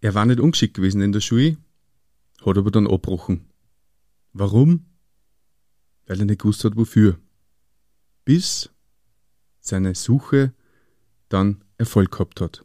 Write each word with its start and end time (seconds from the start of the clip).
Er 0.00 0.14
war 0.14 0.26
nicht 0.26 0.40
ungeschickt 0.40 0.74
gewesen 0.74 1.00
in 1.00 1.12
der 1.12 1.20
Schule, 1.20 1.56
hat 2.44 2.56
aber 2.56 2.70
dann 2.70 2.86
abgebrochen. 2.86 3.46
Warum? 4.32 4.86
Weil 6.06 6.20
er 6.20 6.26
nicht 6.26 6.40
gewusst 6.40 6.64
hat, 6.64 6.76
wofür. 6.76 7.18
Bis 8.24 8.70
seine 9.60 9.94
Suche 9.94 10.52
dann 11.28 11.64
Erfolg 11.78 12.12
gehabt 12.12 12.40
hat. 12.40 12.64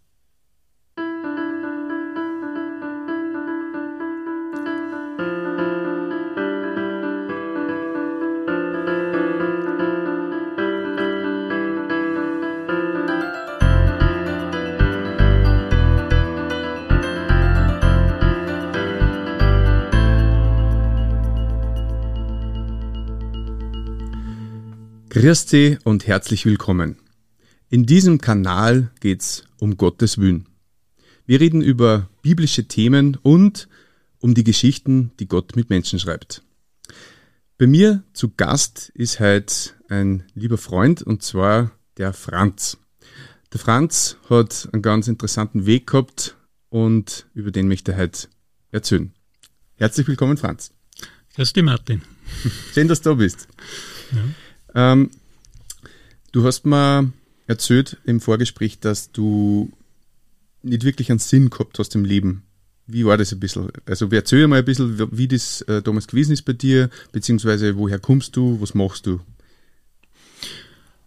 Dich 25.23 25.77
und 25.86 26.05
herzlich 26.05 26.45
willkommen. 26.45 26.97
In 27.69 27.86
diesem 27.86 28.19
Kanal 28.19 28.91
geht's 29.00 29.46
um 29.57 29.77
Gottes 29.77 30.18
Willen. 30.18 30.49
Wir 31.25 31.39
reden 31.39 31.61
über 31.61 32.09
biblische 32.22 32.67
Themen 32.67 33.17
und 33.22 33.69
um 34.19 34.33
die 34.33 34.44
Geschichten, 34.44 35.11
die 35.22 35.30
Gott 35.30 35.55
mit 35.55 35.69
Menschen 35.69 35.97
schreibt. 35.97 36.44
Bei 37.58 37.67
mir 37.67 38.03
zu 38.11 38.31
Gast 38.36 38.91
ist 38.95 39.22
heute 39.22 39.72
ein 39.88 40.23
lieber 40.33 40.58
Freund 40.58 41.02
und 41.02 41.23
zwar 41.23 41.71
der 41.95 42.11
Franz. 42.11 42.77
Der 43.53 43.61
Franz 43.61 44.17
hat 44.30 44.67
einen 44.73 44.81
ganz 44.81 45.08
interessanten 45.08 45.66
Weg 45.66 45.88
gehabt 45.88 46.35
und 46.67 47.27
über 47.33 47.52
den 47.52 47.69
möchte 47.69 47.94
ich 47.94 47.97
heute 47.97 48.27
erzählen. 48.71 49.13
Herzlich 49.75 50.05
willkommen, 50.05 50.35
Franz. 50.35 50.73
Grüß 51.33 51.53
dich, 51.53 51.63
Martin. 51.63 52.02
Schön, 52.73 52.89
dass 52.89 52.99
du 52.99 53.11
da 53.11 53.15
bist. 53.15 53.47
Ja. 54.11 54.25
Ähm, 54.75 55.11
du 56.31 56.43
hast 56.43 56.66
mir 56.66 57.11
erzählt 57.47 57.97
im 58.05 58.19
Vorgespräch, 58.21 58.80
dass 58.80 59.11
du 59.11 59.71
nicht 60.61 60.83
wirklich 60.83 61.09
einen 61.09 61.19
Sinn 61.19 61.49
gehabt 61.49 61.77
hast 61.80 61.95
im 61.95 62.05
Leben. 62.05 62.43
Wie 62.85 63.05
war 63.05 63.17
das 63.17 63.31
ein 63.31 63.39
bisschen? 63.39 63.69
Also 63.85 64.09
erzähl 64.09 64.47
mal 64.47 64.59
ein 64.59 64.65
bisschen, 64.65 65.17
wie 65.17 65.27
das 65.27 65.61
äh, 65.63 65.81
damals 65.81 66.07
gewesen 66.07 66.33
ist 66.33 66.43
bei 66.43 66.53
dir, 66.53 66.89
beziehungsweise 67.11 67.77
woher 67.77 67.99
kommst 67.99 68.35
du, 68.35 68.59
was 68.59 68.73
machst 68.73 69.05
du? 69.05 69.21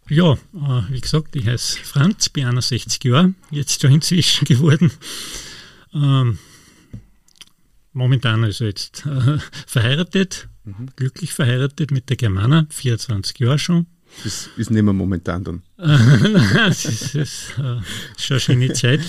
Ja, 0.08 0.34
äh, 0.34 0.82
wie 0.90 1.00
gesagt, 1.00 1.34
ich 1.36 1.46
heiße 1.46 1.80
Franz, 1.80 2.28
bin 2.28 2.46
61 2.46 3.02
Jahre, 3.04 3.34
jetzt 3.50 3.82
schon 3.82 3.92
inzwischen 3.92 4.44
geworden. 4.46 4.90
Ähm, 5.92 6.38
momentan 7.92 8.44
also 8.44 8.64
jetzt 8.64 9.04
äh, 9.04 9.38
verheiratet, 9.66 10.48
mhm. 10.66 10.88
glücklich 10.96 11.32
verheiratet 11.32 11.90
mit 11.90 12.10
der 12.10 12.16
Germana, 12.16 12.66
24 12.70 13.38
Jahre 13.38 13.58
schon. 13.58 13.86
Das 14.24 14.48
ist 14.56 14.70
nicht 14.70 14.82
mehr 14.82 14.92
momentan 14.92 15.44
dann. 15.44 15.62
das 15.76 16.84
ist, 16.84 17.14
ist 17.14 17.54
äh, 17.58 17.80
schon 18.16 18.34
eine 18.34 18.40
schöne 18.40 18.72
Zeit. 18.72 19.00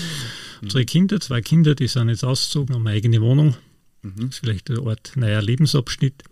Unsere 0.60 0.84
Kinder, 0.84 1.20
zwei 1.20 1.40
Kinder, 1.40 1.74
die 1.74 1.86
sind 1.86 2.08
jetzt 2.08 2.24
ausgezogen, 2.24 2.74
haben 2.74 2.86
eine 2.86 2.96
eigene 2.96 3.20
Wohnung. 3.20 3.54
Mhm. 4.02 4.12
Das 4.16 4.28
ist 4.30 4.38
vielleicht 4.38 4.70
eine 4.70 4.82
Art 4.82 5.12
neuer 5.14 5.42
Lebensabschnitt. 5.42 6.24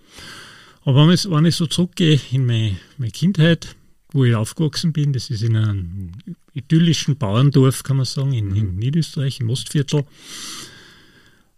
Aber 0.84 1.06
wenn 1.06 1.14
ich, 1.14 1.30
wenn 1.30 1.44
ich 1.44 1.56
so 1.56 1.66
zurückgehe 1.66 2.20
in 2.32 2.46
meine, 2.46 2.76
meine 2.98 3.12
Kindheit, 3.12 3.76
wo 4.12 4.24
ich 4.24 4.34
aufgewachsen 4.34 4.92
bin, 4.92 5.12
das 5.12 5.30
ist 5.30 5.42
in 5.42 5.56
einem 5.56 6.12
idyllischen 6.52 7.16
Bauerndorf, 7.16 7.82
kann 7.82 7.96
man 7.96 8.06
sagen, 8.06 8.32
in, 8.32 8.54
in 8.54 8.74
mhm. 8.74 8.78
Niederösterreich, 8.78 9.40
im 9.40 9.50
Ostviertel. 9.50 10.04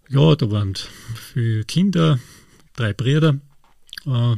Ja, 0.08 0.34
da 0.34 0.50
waren 0.50 0.75
viele 1.14 1.64
Kinder, 1.64 2.19
drei 2.75 2.92
Brüder 2.92 3.38
äh, 4.09 4.37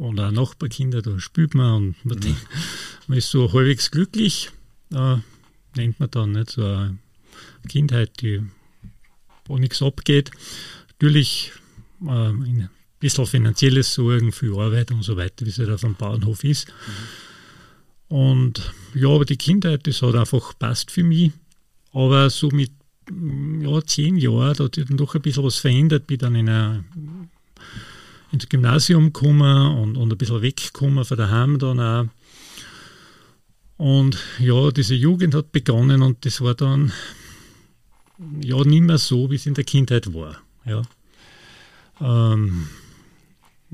und 0.00 0.20
auch 0.20 0.30
Nachbarkinder, 0.30 1.02
da 1.02 1.18
spielt 1.18 1.54
man 1.54 1.74
und 1.74 2.04
man, 2.04 2.18
mhm. 2.18 2.36
man 3.08 3.18
ist 3.18 3.30
so 3.30 3.52
halbwegs 3.52 3.90
glücklich, 3.90 4.50
äh, 4.92 5.16
nennt 5.76 6.00
man 6.00 6.10
dann 6.10 6.32
nicht 6.32 6.50
so 6.50 6.64
eine 6.64 6.98
Kindheit, 7.68 8.20
die 8.22 8.42
wo 9.48 9.58
nichts 9.58 9.82
abgeht. 9.82 10.30
Natürlich 10.92 11.52
äh, 12.02 12.28
ein 12.28 12.70
bisschen 13.00 13.26
finanzielles 13.26 13.94
Sorgen, 13.94 14.30
viel 14.32 14.54
Arbeit 14.54 14.90
und 14.92 15.02
so 15.02 15.16
weiter, 15.16 15.44
wie 15.46 15.50
es 15.50 15.58
halt 15.58 15.70
auf 15.70 15.80
dem 15.80 15.94
Bauernhof 15.94 16.44
ist. 16.44 16.68
Mhm. 16.68 18.16
Und 18.16 18.72
ja, 18.94 19.08
aber 19.08 19.24
die 19.24 19.36
Kindheit, 19.36 19.86
das 19.86 20.02
hat 20.02 20.14
einfach 20.14 20.58
passt 20.58 20.90
für 20.90 21.02
mich. 21.02 21.32
Aber 21.92 22.30
so 22.30 22.48
mit 22.50 22.70
ja, 23.60 23.82
zehn 23.82 24.16
Jahren, 24.16 24.54
da 24.54 24.64
hat 24.64 24.74
sich 24.74 24.86
dann 24.86 24.96
doch 24.96 25.14
ein 25.14 25.22
bisschen 25.22 25.44
was 25.44 25.58
verändert, 25.58 26.06
bin 26.06 26.18
dann 26.18 26.34
in 26.34 26.48
ein, 26.48 26.84
ins 28.32 28.48
Gymnasium 28.48 29.12
gekommen 29.12 29.78
und, 29.78 29.96
und 29.96 30.12
ein 30.12 30.18
bisschen 30.18 30.42
weggekommen 30.42 31.04
von 31.04 31.16
daheim 31.16 31.58
dann 31.58 31.80
auch. 31.80 32.06
Und 33.76 34.18
ja, 34.40 34.70
diese 34.70 34.94
Jugend 34.94 35.34
hat 35.34 35.52
begonnen 35.52 36.02
und 36.02 36.24
das 36.26 36.40
war 36.40 36.54
dann 36.54 36.92
ja 38.42 38.62
nicht 38.64 38.82
mehr 38.82 38.98
so, 38.98 39.30
wie 39.30 39.36
es 39.36 39.46
in 39.46 39.54
der 39.54 39.64
Kindheit 39.64 40.12
war. 40.12 40.36
Ja. 40.64 40.82
Ähm, 42.00 42.68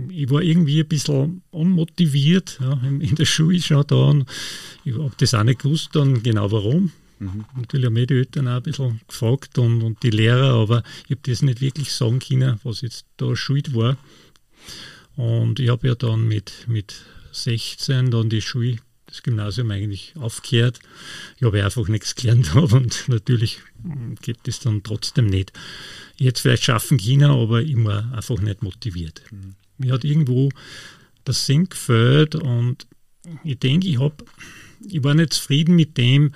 ich 0.09 0.29
war 0.31 0.43
irgendwie 0.43 0.81
ein 0.81 0.89
bisschen 0.89 1.43
unmotiviert 1.51 2.59
ja, 2.61 2.73
in, 2.87 3.01
in 3.01 3.15
der 3.15 3.25
Schule 3.25 3.61
schon 3.61 3.85
da. 3.87 3.97
Und 3.97 4.27
ich 4.85 4.95
habe 4.95 5.13
das 5.17 5.35
auch 5.35 5.45
nicht 5.45 5.63
gewusst, 5.63 5.91
dann 5.93 6.23
genau 6.23 6.51
warum. 6.51 6.93
Mhm. 7.21 7.45
Natürlich 7.57 7.87
haben 7.87 7.93
mich 7.95 8.09
die 8.09 8.15
Eltern 8.15 8.49
auch 8.49 8.57
ein 8.57 8.63
bisschen 8.63 9.01
gefragt 9.07 9.57
und, 9.59 9.83
und 9.83 10.03
die 10.03 10.11
Lehrer, 10.11 10.55
aber 10.55 10.83
ich 11.05 11.13
habe 11.13 11.21
das 11.23 11.43
nicht 11.43 11.61
wirklich 11.61 11.93
sagen 11.93 12.19
können, 12.19 12.59
was 12.65 12.81
jetzt 12.81 13.07
da 13.17 13.35
schuld 13.37 13.75
war. 13.75 13.97
Und 15.17 15.61
ich 15.61 15.69
habe 15.69 15.87
ja 15.87 15.95
dann 15.95 16.27
mit, 16.27 16.53
mit 16.67 16.95
16 17.33 18.11
dann 18.11 18.31
die 18.31 18.43
Schule, 18.43 18.79
das 19.07 19.23
Gymnasium 19.23 19.71
eigentlich 19.71 20.15
aufgehört. 20.17 20.81
Ich 21.37 21.45
habe 21.45 21.65
einfach 21.65 21.87
nichts 21.89 22.15
gelernt 22.15 22.55
und 22.73 23.09
natürlich 23.09 23.61
geht 24.23 24.39
das 24.45 24.61
dann 24.61 24.83
trotzdem 24.83 25.27
nicht. 25.27 25.53
Es 26.19 26.41
vielleicht 26.41 26.65
schaffen 26.65 26.99
können, 26.99 27.31
aber 27.31 27.63
war 27.63 28.13
einfach 28.13 28.39
nicht 28.39 28.63
motiviert. 28.63 29.23
Mhm. 29.31 29.55
Mir 29.79 29.93
hat 29.93 30.05
irgendwo 30.05 30.51
das 31.25 31.47
Sinn 31.47 31.69
gefällt 31.69 32.35
und 32.35 32.87
ich 33.43 33.59
denke, 33.59 33.89
ich 33.89 33.99
habe, 33.99 34.25
ich 34.87 35.03
war 35.03 35.15
nicht 35.15 35.33
zufrieden 35.33 35.77
mit 35.77 35.97
dem, 35.97 36.35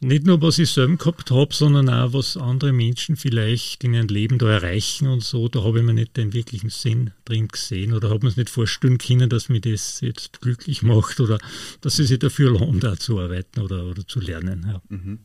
nicht 0.00 0.26
nur, 0.26 0.40
was 0.42 0.58
ich 0.58 0.70
selber 0.70 0.96
gehabt 0.96 1.30
habe, 1.30 1.52
sondern 1.52 1.88
auch, 1.88 2.12
was 2.12 2.36
andere 2.36 2.72
Menschen 2.72 3.16
vielleicht 3.16 3.82
in 3.82 3.94
ihrem 3.94 4.06
Leben 4.06 4.38
da 4.38 4.48
erreichen 4.48 5.08
und 5.08 5.24
so. 5.24 5.48
Da 5.48 5.64
habe 5.64 5.78
ich 5.78 5.84
mir 5.84 5.94
nicht 5.94 6.16
den 6.16 6.32
wirklichen 6.32 6.70
Sinn 6.70 7.10
drin 7.24 7.48
gesehen 7.48 7.92
oder 7.92 8.10
habe 8.10 8.24
mir 8.24 8.30
es 8.30 8.36
nicht 8.36 8.50
vorstellen 8.50 8.98
können, 8.98 9.28
dass 9.28 9.48
mir 9.48 9.60
das 9.60 10.00
jetzt 10.00 10.40
glücklich 10.40 10.82
macht 10.82 11.18
oder 11.18 11.38
dass 11.80 11.98
es 11.98 12.08
sich 12.08 12.18
dafür 12.18 12.50
lohnt, 12.50 12.84
da 12.84 12.96
zu 12.96 13.18
arbeiten 13.18 13.60
oder, 13.60 13.86
oder 13.86 14.06
zu 14.06 14.20
lernen. 14.20 14.66
Ja. 14.68 14.82
Mhm. 14.88 15.18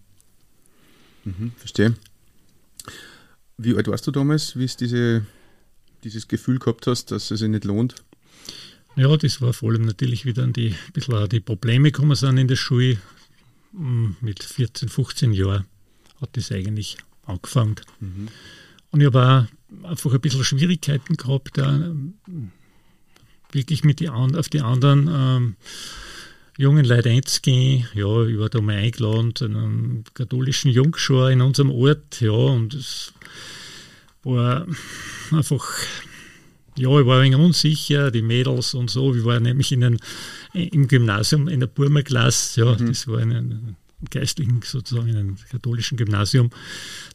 Mhm, 1.26 1.52
verstehe. 1.56 1.94
Wie 3.58 3.76
alt 3.76 3.88
warst 3.88 4.08
du 4.08 4.12
damals, 4.12 4.58
wie 4.58 4.66
es 4.66 4.76
diese, 4.76 5.26
dieses 6.04 6.28
Gefühl 6.28 6.58
gehabt 6.58 6.88
hast, 6.88 7.12
dass 7.12 7.30
es 7.30 7.40
sich 7.40 7.50
nicht 7.50 7.66
lohnt? 7.66 7.96
Ja, 8.96 9.16
das 9.18 9.42
war 9.42 9.54
vor 9.54 9.72
allem 9.72 9.86
natürlich 9.86 10.26
wieder 10.26 10.44
an 10.44 10.54
die, 10.54 10.70
ein 10.70 10.94
bisschen 10.94 11.30
die 11.30 11.40
Probleme 11.40 11.92
gekommen 11.92 12.16
sind 12.16 12.38
in 12.38 12.48
der 12.48 12.56
Schule. 12.56 12.98
Mit 13.74 14.44
14, 14.44 14.88
15 14.88 15.34
Jahren 15.34 15.66
hat 16.22 16.38
das 16.38 16.52
eigentlich 16.52 16.98
angefangen. 17.26 17.76
Mhm. 18.00 18.28
Und 18.92 19.02
ich 19.02 19.08
habe 19.08 19.50
auch 19.82 19.90
einfach 19.90 20.14
ein 20.14 20.22
bisschen 20.22 20.44
Schwierigkeiten 20.44 21.18
gehabt, 21.18 21.58
da, 21.58 21.92
wirklich 23.52 23.84
mit 23.84 24.00
die, 24.00 24.10
auf 24.10 24.50
die 24.50 24.62
anderen 24.62 25.10
ähm, 25.12 25.56
jungen 26.58 26.86
Leute 26.86 27.10
einzugehen. 27.10 27.88
Ja, 27.94 28.26
ich 28.26 28.38
war 28.38 28.50
da 28.50 28.62
mal 28.62 28.76
eingeladen 28.76 29.36
zu 29.36 29.46
einem 29.46 30.04
katholischen 30.14 30.72
Jungschau 30.72 31.28
in 31.28 31.42
unserem 31.42 31.72
Ort. 31.72 32.22
Ja, 32.22 32.32
und 32.32 32.74
es 32.74 33.14
war 34.24 34.68
einfach 35.32 35.66
ja, 36.78 37.00
ich 37.00 37.06
war 37.06 37.20
ein 37.20 37.32
wenig 37.32 37.40
unsicher, 37.40 38.12
die 38.12 38.22
Mädels 38.22 38.74
und 38.74 38.90
so. 38.90 39.16
Wir 39.16 39.26
waren 39.26 39.44
nämlich 39.44 39.72
in 39.72 39.84
ein, 39.84 40.00
im 40.54 40.88
Gymnasium 40.88 41.48
in 41.48 41.60
der 41.60 41.68
Burmerklasse, 41.68 42.62
ja, 42.62 42.76
mhm. 42.78 42.88
das 42.88 43.08
war 43.08 43.20
in 43.20 43.32
einem 43.32 43.76
geistlichen, 44.10 44.62
sozusagen 44.64 45.08
in 45.08 45.18
einem 45.18 45.38
katholischen 45.50 45.98
Gymnasium. 45.98 46.50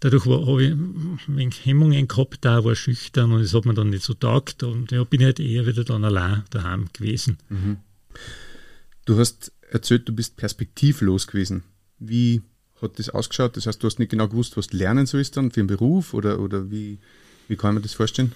Dadurch 0.00 0.24
habe 0.26 0.62
ich 0.62 0.70
ein 0.70 1.18
wenig 1.26 1.64
Hemmungen 1.64 2.08
gehabt, 2.08 2.38
da 2.42 2.64
war 2.64 2.74
schüchtern 2.74 3.32
und 3.32 3.42
das 3.42 3.54
hat 3.54 3.66
mir 3.66 3.74
dann 3.74 3.90
nicht 3.90 4.04
so 4.04 4.14
taugt 4.14 4.62
und 4.62 4.92
ja, 4.92 5.04
bin 5.04 5.22
halt 5.22 5.40
eher 5.40 5.66
wieder 5.66 5.84
dann 5.84 6.04
allein 6.04 6.44
daheim 6.50 6.86
gewesen. 6.92 7.38
Mhm. 7.48 7.78
Du 9.04 9.18
hast 9.18 9.52
erzählt, 9.70 10.08
du 10.08 10.12
bist 10.12 10.36
perspektivlos 10.36 11.26
gewesen. 11.26 11.62
Wie 11.98 12.42
hat 12.80 12.98
das 12.98 13.08
ausgeschaut? 13.10 13.56
Das 13.56 13.66
heißt, 13.66 13.82
du 13.82 13.86
hast 13.86 13.98
nicht 13.98 14.10
genau 14.10 14.28
gewusst, 14.28 14.56
was 14.56 14.72
lernen 14.72 15.06
sollst 15.06 15.36
dann 15.36 15.50
für 15.50 15.60
einen 15.60 15.66
Beruf 15.66 16.14
oder, 16.14 16.38
oder 16.40 16.70
wie, 16.70 16.98
wie 17.48 17.56
kann 17.56 17.74
man 17.74 17.82
das 17.82 17.94
vorstellen? 17.94 18.32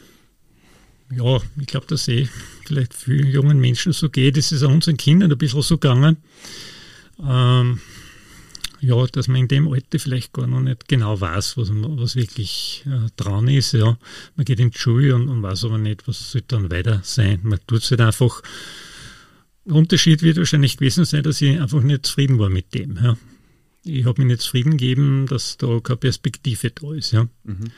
Ja, 1.16 1.40
ich 1.60 1.66
glaube, 1.66 1.86
dass 1.86 2.08
eh 2.08 2.28
vielleicht 2.64 2.94
vielen 2.94 3.28
jungen 3.28 3.60
Menschen 3.60 3.92
so 3.92 4.08
geht. 4.08 4.36
Es 4.36 4.52
ist 4.52 4.62
auch 4.62 4.70
unseren 4.70 4.96
Kindern 4.96 5.32
ein 5.32 5.38
bisschen 5.38 5.62
so 5.62 5.78
gegangen. 5.78 6.18
Ähm, 7.22 7.80
ja, 8.80 9.06
dass 9.06 9.28
man 9.28 9.42
in 9.42 9.48
dem 9.48 9.72
Alter 9.72 9.98
vielleicht 9.98 10.32
gar 10.32 10.46
noch 10.48 10.60
nicht 10.60 10.88
genau 10.88 11.20
weiß, 11.20 11.56
was, 11.56 11.70
was 11.72 12.16
wirklich 12.16 12.84
äh, 12.86 13.08
dran 13.16 13.46
ist. 13.46 13.72
Ja. 13.72 13.96
Man 14.34 14.44
geht 14.44 14.58
in 14.58 14.70
die 14.70 14.78
Schule 14.78 15.14
und, 15.14 15.28
und 15.28 15.42
weiß 15.42 15.64
aber 15.64 15.78
nicht, 15.78 16.08
was 16.08 16.32
soll 16.32 16.42
dann 16.48 16.70
weiter 16.70 17.00
sein. 17.04 17.40
Man 17.44 17.60
tut 17.66 17.82
es 17.82 17.90
halt 17.90 18.00
einfach. 18.00 18.42
Der 19.64 19.76
Unterschied 19.76 20.22
wird 20.22 20.38
wahrscheinlich 20.38 20.78
gewesen 20.78 21.04
sein, 21.04 21.22
dass 21.22 21.40
ich 21.40 21.60
einfach 21.60 21.80
nicht 21.82 22.06
zufrieden 22.06 22.40
war 22.40 22.48
mit 22.48 22.74
dem. 22.74 22.96
Ja. 22.96 23.16
Ich 23.84 24.04
habe 24.04 24.20
mich 24.20 24.32
nicht 24.32 24.42
zufrieden 24.42 24.72
gegeben, 24.72 25.26
dass 25.28 25.56
da 25.58 25.78
keine 25.80 25.98
Perspektive 25.98 26.70
da 26.70 26.92
ist. 26.92 27.12
Ja. 27.12 27.28
Mhm. 27.44 27.70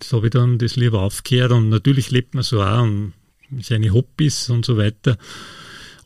Jetzt 0.00 0.14
habe 0.14 0.28
ich 0.28 0.30
dann 0.30 0.56
das 0.56 0.76
lieber 0.76 1.02
aufgehört 1.02 1.52
und 1.52 1.68
natürlich 1.68 2.10
lebt 2.10 2.34
man 2.34 2.42
so 2.42 2.62
auch 2.62 2.82
und 2.82 3.12
seine 3.60 3.92
Hobbys 3.92 4.48
und 4.48 4.64
so 4.64 4.78
weiter. 4.78 5.18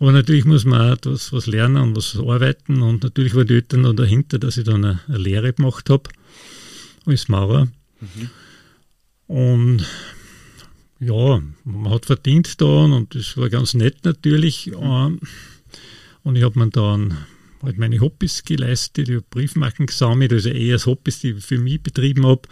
Aber 0.00 0.10
natürlich 0.10 0.44
muss 0.44 0.64
man 0.64 0.92
auch 0.92 0.98
was, 1.04 1.32
was 1.32 1.46
lernen 1.46 1.76
und 1.76 1.96
was 1.96 2.16
arbeiten. 2.16 2.82
Und 2.82 3.04
natürlich 3.04 3.36
war 3.36 3.44
die 3.44 3.54
Eltern 3.54 3.84
dann 3.84 3.96
dahinter, 3.96 4.40
dass 4.40 4.56
ich 4.56 4.64
dann 4.64 4.84
eine, 4.84 5.00
eine 5.06 5.18
Lehre 5.18 5.52
gemacht 5.52 5.88
habe 5.90 6.10
als 7.06 7.28
Maurer. 7.28 7.68
Mhm. 8.00 8.30
Und 9.26 9.86
ja, 10.98 11.40
man 11.64 11.92
hat 11.92 12.06
verdient 12.06 12.60
da 12.60 12.84
und 12.84 13.14
das 13.14 13.36
war 13.36 13.48
ganz 13.48 13.74
nett 13.74 14.04
natürlich. 14.04 14.66
Mhm. 14.66 15.20
Und 16.24 16.36
ich 16.36 16.42
habe 16.42 16.58
mir 16.58 16.70
dann 16.70 17.16
halt 17.62 17.78
meine 17.78 18.00
Hobbys 18.00 18.42
geleistet. 18.42 19.08
Ich 19.08 19.14
habe 19.14 19.26
Briefmarken 19.30 19.86
gesammelt, 19.86 20.32
also 20.32 20.48
eher 20.48 20.74
als 20.74 20.86
Hobbys, 20.86 21.20
die 21.20 21.30
ich 21.30 21.44
für 21.44 21.58
mich 21.58 21.80
betrieben 21.82 22.26
habe. 22.26 22.42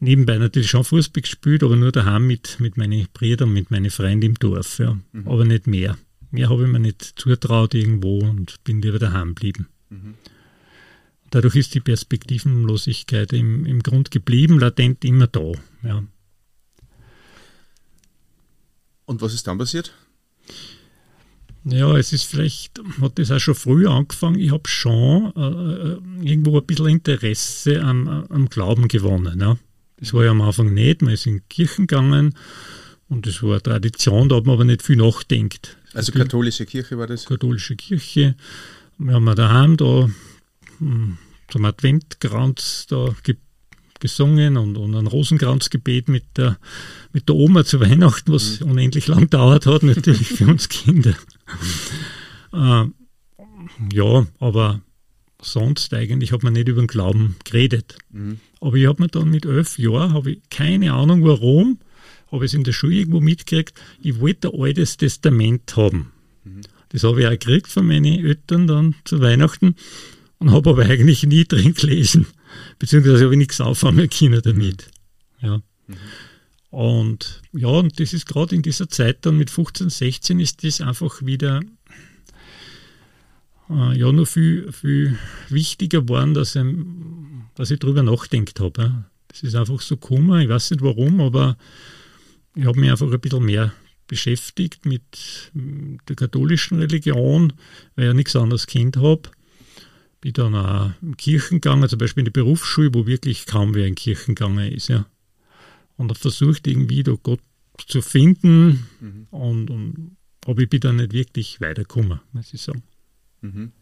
Nebenbei 0.00 0.38
natürlich 0.38 0.70
schon 0.70 0.84
Fußball 0.84 1.22
gespielt, 1.22 1.62
aber 1.62 1.76
nur 1.76 1.90
daheim 1.90 2.26
mit, 2.26 2.60
mit 2.60 2.76
meinen 2.76 3.08
Brüdern, 3.12 3.52
mit 3.52 3.70
meinen 3.70 3.90
Freunden 3.90 4.26
im 4.26 4.34
Dorf, 4.34 4.78
ja. 4.78 4.96
Mhm. 5.12 5.28
Aber 5.28 5.44
nicht 5.44 5.66
mehr. 5.66 5.98
Mehr 6.30 6.50
habe 6.50 6.64
ich 6.64 6.68
mir 6.68 6.78
nicht 6.78 7.02
zutraut 7.16 7.74
irgendwo 7.74 8.20
und 8.20 8.62
bin 8.64 8.80
lieber 8.80 8.98
daheim 8.98 9.34
geblieben. 9.34 9.68
Mhm. 9.90 10.14
Dadurch 11.30 11.56
ist 11.56 11.74
die 11.74 11.80
Perspektivenlosigkeit 11.80 13.32
im, 13.32 13.66
im 13.66 13.82
Grund 13.82 14.10
geblieben, 14.10 14.58
latent 14.58 15.04
immer 15.04 15.26
da. 15.26 15.52
Ja. 15.82 16.04
Und 19.04 19.20
was 19.20 19.34
ist 19.34 19.46
dann 19.46 19.58
passiert? 19.58 19.92
Ja, 21.64 21.96
es 21.96 22.12
ist 22.12 22.24
vielleicht, 22.24 22.80
hat 23.00 23.18
das 23.18 23.30
auch 23.30 23.40
schon 23.40 23.54
früh 23.54 23.86
angefangen. 23.86 24.38
Ich 24.38 24.52
habe 24.52 24.68
schon 24.68 25.32
äh, 25.36 25.40
äh, 25.40 26.30
irgendwo 26.30 26.58
ein 26.58 26.66
bisschen 26.66 26.88
Interesse 26.88 27.82
am, 27.82 28.08
am 28.08 28.48
Glauben 28.48 28.88
gewonnen. 28.88 29.40
Ja. 29.40 29.58
Das 30.00 30.14
war 30.14 30.24
ja 30.24 30.30
am 30.30 30.40
Anfang 30.40 30.72
nicht. 30.72 31.02
Man 31.02 31.14
ist 31.14 31.26
in 31.26 31.42
Kirchen 31.48 31.86
gegangen 31.86 32.34
und 33.08 33.26
das 33.26 33.42
war 33.42 33.60
Tradition, 33.60 34.28
da 34.28 34.36
hat 34.36 34.46
man 34.46 34.54
aber 34.54 34.64
nicht 34.64 34.82
viel 34.82 34.96
nachdenkt. 34.96 35.76
Also 35.94 36.12
katholische 36.12 36.66
Kirche 36.66 36.98
war 36.98 37.06
das? 37.06 37.24
Katholische 37.24 37.76
Kirche. 37.76 38.36
Wir 38.98 39.14
haben 39.14 39.34
daheim 39.34 39.76
da 39.76 40.08
hm, 40.78 41.18
zum 41.48 41.64
Adventkranz 41.64 42.86
da 42.88 43.14
gesungen 44.00 44.56
und, 44.56 44.76
und 44.76 44.94
ein 44.94 45.06
Rosenkranzgebet 45.06 46.08
mit 46.08 46.24
der, 46.36 46.58
mit 47.12 47.28
der 47.28 47.36
Oma 47.36 47.64
zu 47.64 47.80
Weihnachten, 47.80 48.32
was 48.32 48.60
mhm. 48.60 48.72
unendlich 48.72 49.08
lang 49.08 49.28
dauert 49.30 49.66
hat, 49.66 49.82
natürlich 49.82 50.28
für 50.28 50.46
uns 50.46 50.68
Kinder. 50.68 51.14
äh, 52.52 52.84
ja, 53.92 54.26
aber 54.38 54.80
sonst 55.42 55.92
eigentlich 55.94 56.32
hat 56.32 56.42
man 56.42 56.52
nicht 56.52 56.68
über 56.68 56.80
den 56.80 56.86
Glauben 56.86 57.36
geredet. 57.44 57.96
Mhm. 58.10 58.40
Aber 58.60 58.76
ich 58.76 58.86
habe 58.86 59.02
mir 59.02 59.08
dann 59.08 59.30
mit 59.30 59.46
elf 59.46 59.78
Jahren, 59.78 60.12
habe 60.12 60.32
ich 60.32 60.40
keine 60.50 60.92
Ahnung 60.92 61.24
warum, 61.24 61.78
habe 62.30 62.44
ich 62.44 62.50
es 62.50 62.54
in 62.54 62.64
der 62.64 62.72
Schule 62.72 62.96
irgendwo 62.96 63.20
mitgekriegt, 63.20 63.74
ich 64.02 64.20
wollte 64.20 64.52
ein 64.52 64.60
altes 64.60 64.96
Testament 64.96 65.76
haben. 65.76 66.12
Mhm. 66.44 66.62
Das 66.90 67.04
habe 67.04 67.20
ich 67.20 67.26
auch 67.26 67.30
gekriegt 67.30 67.68
von 67.68 67.86
meinen 67.86 68.24
Eltern 68.24 68.66
dann 68.66 68.94
zu 69.04 69.20
Weihnachten 69.20 69.76
und 70.38 70.50
habe 70.50 70.70
aber 70.70 70.82
eigentlich 70.84 71.22
nie 71.24 71.44
drin 71.48 71.74
gelesen. 71.74 72.26
Beziehungsweise 72.78 73.24
habe 73.24 73.34
ich 73.34 73.38
nichts 73.38 73.60
auffangen 73.60 74.08
können 74.08 74.40
damit. 74.42 74.90
Ja. 75.40 75.58
Mhm. 75.86 75.96
Und 76.70 77.40
ja, 77.52 77.68
und 77.68 77.98
das 77.98 78.12
ist 78.12 78.26
gerade 78.26 78.54
in 78.54 78.62
dieser 78.62 78.88
Zeit 78.88 79.24
dann 79.24 79.38
mit 79.38 79.50
15, 79.50 79.88
16 79.88 80.40
ist 80.40 80.64
das 80.64 80.80
einfach 80.82 81.24
wieder 81.24 81.62
äh, 83.70 83.98
ja 83.98 84.12
noch 84.12 84.26
viel, 84.26 84.70
viel 84.72 85.18
wichtiger 85.48 86.02
geworden, 86.02 86.34
dass 86.34 86.56
ich, 86.56 86.64
dass 87.54 87.70
ich 87.70 87.78
drüber 87.78 88.02
nachdenkt 88.02 88.60
habe. 88.60 88.82
Ja. 88.82 89.04
Das 89.28 89.42
ist 89.42 89.54
einfach 89.54 89.80
so 89.80 89.96
gekommen, 89.96 90.40
ich 90.40 90.48
weiß 90.48 90.70
nicht 90.70 90.82
warum, 90.82 91.20
aber 91.20 91.56
ich 92.54 92.64
habe 92.64 92.80
mich 92.80 92.90
einfach 92.90 93.10
ein 93.10 93.20
bisschen 93.20 93.44
mehr 93.44 93.72
beschäftigt 94.06 94.86
mit 94.86 95.52
der 95.54 96.16
katholischen 96.16 96.78
Religion, 96.78 97.52
weil 97.94 98.04
ich 98.04 98.08
ja 98.08 98.14
nichts 98.14 98.36
anderes 98.36 98.66
Kind 98.66 98.96
habe. 98.96 99.22
Bin 100.20 100.32
dann 100.32 100.54
auch 100.54 100.90
in 101.02 101.16
Kirchen 101.16 101.60
gegangen, 101.60 101.88
zum 101.88 101.98
Beispiel 101.98 102.22
in 102.22 102.24
die 102.24 102.30
Berufsschule, 102.32 102.92
wo 102.92 103.06
wirklich 103.06 103.46
kaum 103.46 103.74
wer 103.74 103.86
in 103.86 103.94
Kirchen 103.94 104.34
gegangen 104.34 104.72
ist. 104.72 104.88
Ja. 104.88 105.06
Und 105.96 106.08
habe 106.08 106.18
versucht, 106.18 106.66
irgendwie 106.66 107.02
da 107.02 107.14
Gott 107.22 107.40
zu 107.86 108.02
finden 108.02 108.86
mhm. 109.00 109.26
und, 109.30 109.70
und 109.70 110.16
aber 110.46 110.62
ich 110.62 110.70
bin 110.70 110.80
dann 110.80 110.96
nicht 110.96 111.12
wirklich 111.12 111.60
weitergekommen, 111.60 112.20
muss 112.32 112.54
ich 112.54 112.62
sagen. 112.62 112.82
Mhm. 113.40 113.72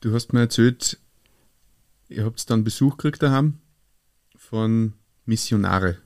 Du 0.00 0.14
hast 0.14 0.32
mir 0.32 0.40
erzählt, 0.40 0.98
ihr 2.08 2.24
habt 2.24 2.48
dann 2.50 2.64
Besuch 2.64 2.96
gekriegt 2.96 3.22
daheim 3.22 3.58
von 4.36 4.94
Missionare. 5.24 5.98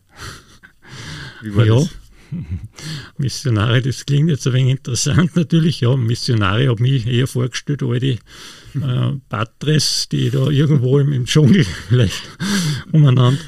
Wie 1.42 1.54
war 1.54 1.66
ja. 1.66 1.74
das? 1.74 1.90
Missionare, 3.18 3.82
das 3.82 4.06
klingt 4.06 4.30
jetzt 4.30 4.46
ein 4.46 4.52
wenig 4.52 4.72
interessant 4.72 5.36
natürlich. 5.36 5.80
Ja, 5.80 5.96
Missionare 5.96 6.68
habe 6.68 6.82
mich 6.82 7.06
eher 7.06 7.26
vorgestellt, 7.26 7.82
all 7.82 8.00
die 8.00 8.18
äh, 8.74 9.12
Patres, 9.28 10.08
die 10.10 10.30
da 10.30 10.48
irgendwo 10.48 10.98
im, 10.98 11.12
im 11.12 11.26
Dschungel 11.26 11.64
vielleicht 11.88 12.22
umeinander 12.90 13.38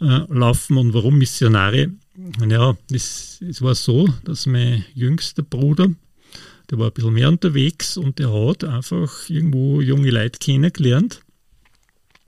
äh, 0.00 0.20
laufen. 0.28 0.76
Und 0.76 0.94
warum 0.94 1.18
Missionare? 1.18 1.90
Ja, 2.46 2.76
es, 2.90 3.40
es 3.40 3.62
war 3.62 3.74
so, 3.74 4.08
dass 4.24 4.46
mein 4.46 4.84
jüngster 4.94 5.42
Bruder, 5.42 5.88
der 6.72 6.78
war 6.78 6.86
ein 6.86 6.92
bisschen 6.94 7.12
mehr 7.12 7.28
unterwegs 7.28 7.98
und 7.98 8.18
der 8.18 8.32
hat 8.32 8.64
einfach 8.64 9.28
irgendwo 9.28 9.82
junge 9.82 10.10
Leute 10.10 10.38
kennengelernt. 10.38 11.20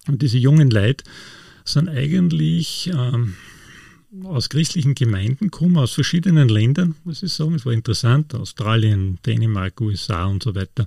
Und 0.06 0.20
diese 0.20 0.36
jungen 0.36 0.68
Leute 0.68 1.02
sind 1.64 1.88
eigentlich 1.88 2.90
ähm, 2.94 3.36
aus 4.24 4.50
christlichen 4.50 4.94
Gemeinden 4.94 5.50
kommen, 5.50 5.78
aus 5.78 5.94
verschiedenen 5.94 6.50
Ländern, 6.50 6.94
muss 7.04 7.22
ich 7.22 7.32
sagen. 7.32 7.54
Es 7.54 7.64
war 7.64 7.72
interessant, 7.72 8.34
Australien, 8.34 9.18
Dänemark, 9.24 9.80
USA 9.80 10.26
und 10.26 10.42
so 10.42 10.54
weiter. 10.54 10.86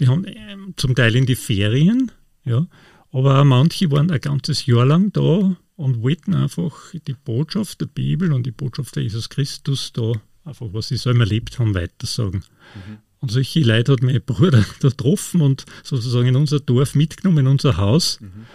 Die 0.00 0.08
haben 0.08 0.24
ähm, 0.26 0.72
zum 0.76 0.94
Teil 0.94 1.14
in 1.16 1.26
die 1.26 1.36
Ferien, 1.36 2.10
ja, 2.46 2.66
aber 3.12 3.44
manche 3.44 3.90
waren 3.90 4.10
ein 4.10 4.22
ganzes 4.22 4.64
Jahr 4.64 4.86
lang 4.86 5.12
da 5.12 5.54
und 5.76 6.00
wollten 6.00 6.32
einfach 6.32 6.94
die 7.06 7.12
Botschaft 7.12 7.82
der 7.82 7.88
Bibel 7.88 8.32
und 8.32 8.46
die 8.46 8.52
Botschaft 8.52 8.96
der 8.96 9.02
Jesus 9.02 9.28
Christus 9.28 9.92
da, 9.92 10.12
einfach 10.44 10.66
was 10.72 10.88
sie 10.88 10.96
selber 10.96 11.20
erlebt 11.20 11.58
haben, 11.58 11.74
weitersagen. 11.74 12.44
Mhm. 12.74 12.98
Und 13.20 13.30
solche 13.30 13.60
Leute 13.60 13.92
hat 13.92 14.02
mein 14.02 14.22
Bruder 14.22 14.64
da 14.80 14.88
getroffen 14.88 15.40
und 15.42 15.64
sozusagen 15.82 16.28
in 16.28 16.36
unser 16.36 16.60
Dorf 16.60 16.94
mitgenommen, 16.94 17.38
in 17.38 17.46
unser 17.46 17.76
Haus. 17.76 18.20
Mhm. 18.20 18.46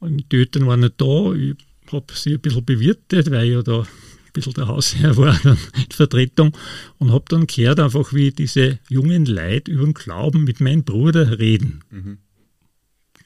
Und 0.00 0.32
die 0.32 0.36
Eltern 0.36 0.66
waren 0.66 0.80
nicht 0.80 1.00
da. 1.00 1.32
Ich 1.32 1.56
habe 1.92 2.12
sie 2.14 2.34
ein 2.34 2.40
bisschen 2.40 2.64
bewirtet, 2.64 3.30
weil 3.30 3.46
ich 3.46 3.52
ja 3.52 3.62
da 3.62 3.80
ein 3.80 4.32
bisschen 4.32 4.54
der 4.54 4.68
Hausherr 4.68 5.16
war 5.16 5.38
dann 5.42 5.58
in 5.76 5.90
Vertretung 5.90 6.56
und 6.98 7.12
habe 7.12 7.24
dann 7.28 7.46
gehört 7.46 7.80
einfach, 7.80 8.12
wie 8.12 8.30
diese 8.30 8.78
jungen 8.88 9.26
Leute 9.26 9.70
über 9.70 9.84
den 9.84 9.94
Glauben 9.94 10.44
mit 10.44 10.60
meinem 10.60 10.84
Bruder 10.84 11.38
reden. 11.38 11.82
Mhm. 11.90 12.18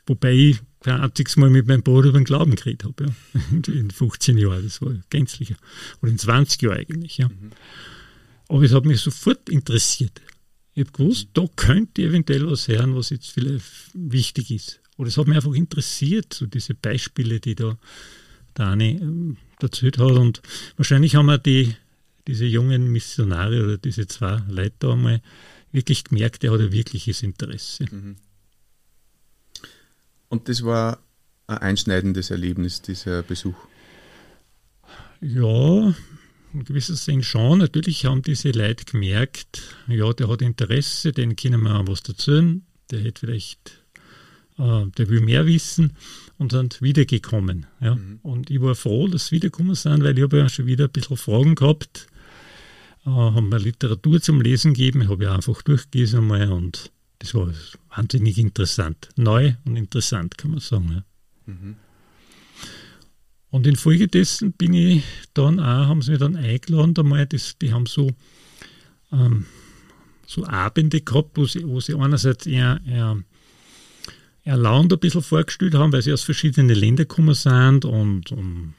Wobei 0.07 0.33
ich 0.33 0.61
kein 0.85 1.01
einziges 1.01 1.37
Mal 1.37 1.51
mit 1.51 1.67
meinem 1.67 1.83
Bruder 1.83 2.11
über 2.11 2.21
den 2.21 2.25
Glauben 2.25 2.55
geredet 2.55 2.85
habe, 2.85 3.07
ja. 3.07 3.73
in 3.73 3.91
15 3.91 4.39
Jahren, 4.39 4.63
das 4.63 4.83
war 4.83 4.93
gänzlich, 5.11 5.55
oder 6.03 6.13
in 6.13 6.19
20 6.19 6.63
Jahren 6.63 6.79
eigentlich, 6.79 7.19
ja. 7.19 7.29
Mhm. 7.29 7.51
Aber 8.49 8.63
es 8.63 8.73
hat 8.73 8.85
mich 8.85 9.01
sofort 9.01 9.49
interessiert. 9.49 10.21
Ich 10.75 10.81
habe 10.81 10.93
gewusst, 10.93 11.29
da 11.33 11.47
könnte 11.57 12.03
eventuell 12.03 12.47
was 12.51 12.69
hören, 12.69 12.95
was 12.95 13.11
jetzt 13.11 13.31
vielleicht 13.31 13.65
wichtig 13.95 14.51
ist. 14.51 14.81
Oder 14.99 15.09
es 15.09 15.17
hat 15.17 15.27
mich 15.27 15.37
einfach 15.37 15.55
interessiert, 15.55 16.35
so 16.35 16.47
diese 16.47 16.75
Beispiele, 16.75 17.41
die 17.41 17.55
da 17.55 17.79
Dani 18.53 18.99
ähm, 19.01 19.39
erzählt 19.61 19.99
hat. 19.99 20.13
Und 20.13 20.43
wahrscheinlich 20.77 21.15
haben 21.15 21.27
wir 21.27 21.39
die, 21.39 21.75
diese 22.27 22.45
jungen 22.45 22.93
Missionare 22.93 23.65
oder 23.65 23.79
diese 23.79 24.07
zwei 24.07 24.43
Leute 24.49 24.75
da 24.81 24.93
einmal 24.93 25.23
wirklich 25.73 26.05
gemerkt, 26.05 26.43
der 26.43 26.53
hat 26.53 26.61
ein 26.61 26.73
wirkliches 26.73 27.23
Interesse. 27.23 27.87
Mhm. 27.91 28.17
Und 30.35 30.49
das 30.49 30.65
war 30.65 30.99
ein 31.47 31.59
einschneidendes 31.59 32.33
Erlebnis, 32.33 32.83
dieser 32.83 33.23
Besuch? 33.23 33.55
Ja, 35.21 35.95
in 36.53 36.65
gewisser 36.65 36.97
Sinn 36.97 37.23
schon. 37.23 37.61
Natürlich 37.61 38.05
haben 38.05 38.23
diese 38.23 38.51
Leute 38.51 38.85
gemerkt, 38.85 39.63
ja, 39.87 40.13
der 40.13 40.29
hat 40.29 40.43
Interesse, 40.43 41.13
den 41.13 41.37
können 41.37 41.63
wir 41.63 41.77
auch 41.77 41.87
was 41.87 42.01
erzählen, 42.01 42.67
der 42.91 43.03
hätte 43.03 43.21
vielleicht, 43.21 43.85
äh, 44.59 44.87
der 44.99 45.09
will 45.09 45.21
mehr 45.21 45.47
wissen 45.47 45.93
und 46.37 46.51
sind 46.51 46.83
wiedergekommen. 46.83 47.67
Ja. 47.81 47.95
Mhm. 47.95 48.19
Und 48.23 48.51
ich 48.51 48.61
war 48.61 48.75
froh, 48.75 49.07
dass 49.07 49.29
sie 49.29 49.37
wiedergekommen 49.37 49.77
sind, 49.77 50.03
weil 50.03 50.19
ich 50.19 50.25
habe 50.25 50.39
ja 50.39 50.49
schon 50.49 50.67
wieder 50.67 50.87
ein 50.87 50.91
bisschen 50.91 51.17
Fragen 51.17 51.55
gehabt, 51.55 52.09
äh, 53.07 53.11
haben 53.11 53.51
mir 53.51 53.61
Literatur 53.61 54.21
zum 54.21 54.41
Lesen 54.41 54.75
gegeben, 54.75 55.03
ich 55.03 55.11
habe 55.11 55.23
ja 55.23 55.37
einfach 55.37 55.63
durchgelesen 55.63 56.23
einmal 56.23 56.51
und 56.51 56.91
das 57.25 57.35
war 57.35 57.49
wahnsinnig 57.97 58.37
interessant. 58.39 59.09
Neu 59.17 59.55
und 59.65 59.77
interessant, 59.77 60.37
kann 60.37 60.51
man 60.51 60.61
sagen. 60.61 61.05
Ja. 61.47 61.53
Mhm. 61.53 61.77
Und 63.51 63.67
infolgedessen 63.67 64.53
bin 64.53 64.75
ich 64.75 65.05
dann 65.33 65.59
auch, 65.59 65.87
haben 65.87 66.03
sie 66.03 66.13
mir 66.13 66.19
dann 66.19 66.37
eingeladen, 66.37 66.95
einmal, 66.99 67.27
das, 67.27 67.57
die 67.57 67.73
haben 67.73 67.87
so, 67.87 68.11
ähm, 69.13 69.47
so 70.27 70.45
Abende 70.45 71.01
gehabt, 71.01 71.39
wo 71.39 71.47
sie, 71.47 71.67
wo 71.67 71.81
sie 71.81 71.95
einerseits 71.95 72.47
eher, 72.47 72.81
eher, 72.87 73.23
eher 74.43 74.57
Land 74.57 74.93
ein 74.93 74.99
bisschen 74.99 75.23
vorgestellt 75.23 75.75
haben, 75.75 75.93
weil 75.93 76.03
sie 76.03 76.13
aus 76.13 76.25
verschiedenen 76.25 76.75
Ländern 76.77 77.09
gekommen 77.09 77.35
sind 77.35 77.85
und, 77.85 78.33
und 78.33 78.75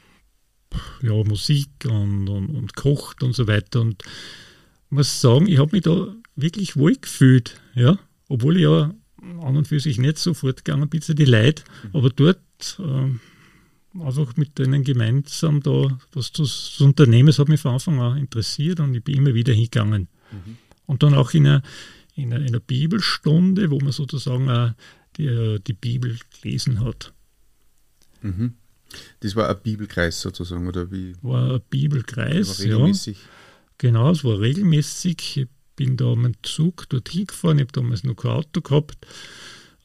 ja, 1.01 1.23
Musik 1.23 1.69
und, 1.85 2.27
und, 2.27 2.49
und 2.49 2.75
kocht 2.75 3.23
und 3.23 3.33
so 3.33 3.47
weiter. 3.47 3.81
Und 3.81 4.03
ich 4.03 4.91
muss 4.91 5.21
sagen, 5.21 5.47
ich 5.47 5.57
habe 5.57 5.71
mich 5.71 5.83
da 5.83 6.13
wirklich 6.35 6.75
wohl 6.75 6.95
gefühlt, 6.95 7.59
ja, 7.73 7.97
obwohl 8.27 8.57
ich 8.57 8.63
ja 8.63 8.93
an 9.21 9.57
und 9.57 9.67
für 9.67 9.79
sich 9.79 9.97
nicht 9.97 10.17
sofort 10.17 10.63
gegangen 10.65 10.89
bin, 10.89 11.01
die 11.01 11.25
Leute, 11.25 11.63
aber 11.93 12.09
dort 12.09 12.39
äh, 12.79 13.99
einfach 14.01 14.35
mit 14.37 14.57
denen 14.59 14.83
gemeinsam 14.83 15.61
da 15.61 15.97
was 16.13 16.31
zu, 16.31 16.45
unternehmen, 16.83 17.27
das 17.27 17.39
hat 17.39 17.49
mich 17.49 17.61
von 17.61 17.73
Anfang 17.73 17.99
an 17.99 18.17
interessiert 18.17 18.79
und 18.79 18.93
ich 18.93 19.03
bin 19.03 19.15
immer 19.15 19.33
wieder 19.33 19.53
hingegangen. 19.53 20.07
Mhm. 20.31 20.57
Und 20.85 21.03
dann 21.03 21.13
auch 21.13 21.33
in 21.33 21.47
einer, 21.47 21.63
in, 22.15 22.33
einer, 22.33 22.41
in 22.41 22.49
einer, 22.49 22.59
Bibelstunde, 22.59 23.71
wo 23.71 23.79
man 23.79 23.91
sozusagen 23.91 24.49
auch 24.49 24.73
die, 25.17 25.59
die 25.65 25.73
Bibel 25.73 26.17
gelesen 26.41 26.81
hat. 26.81 27.13
Mhm. 28.21 28.55
Das 29.21 29.35
war 29.35 29.49
ein 29.49 29.61
Bibelkreis 29.61 30.21
sozusagen, 30.21 30.67
oder 30.67 30.91
wie? 30.91 31.13
War 31.21 31.55
ein 31.55 31.61
Bibelkreis, 31.69 32.47
war 32.47 32.65
regelmäßig. 32.65 33.17
ja. 33.17 33.29
Genau, 33.77 34.11
es 34.11 34.23
war 34.23 34.39
regelmäßig. 34.39 35.37
Ich 35.37 35.47
bin 35.75 35.97
da 35.97 36.15
mit 36.15 36.35
dem 36.35 36.43
Zug 36.43 36.89
dorthin 36.89 37.27
gefahren, 37.27 37.57
ich 37.57 37.63
habe 37.63 37.71
damals 37.73 38.03
noch 38.03 38.15
kein 38.15 38.31
Auto 38.31 38.61
gehabt. 38.61 39.05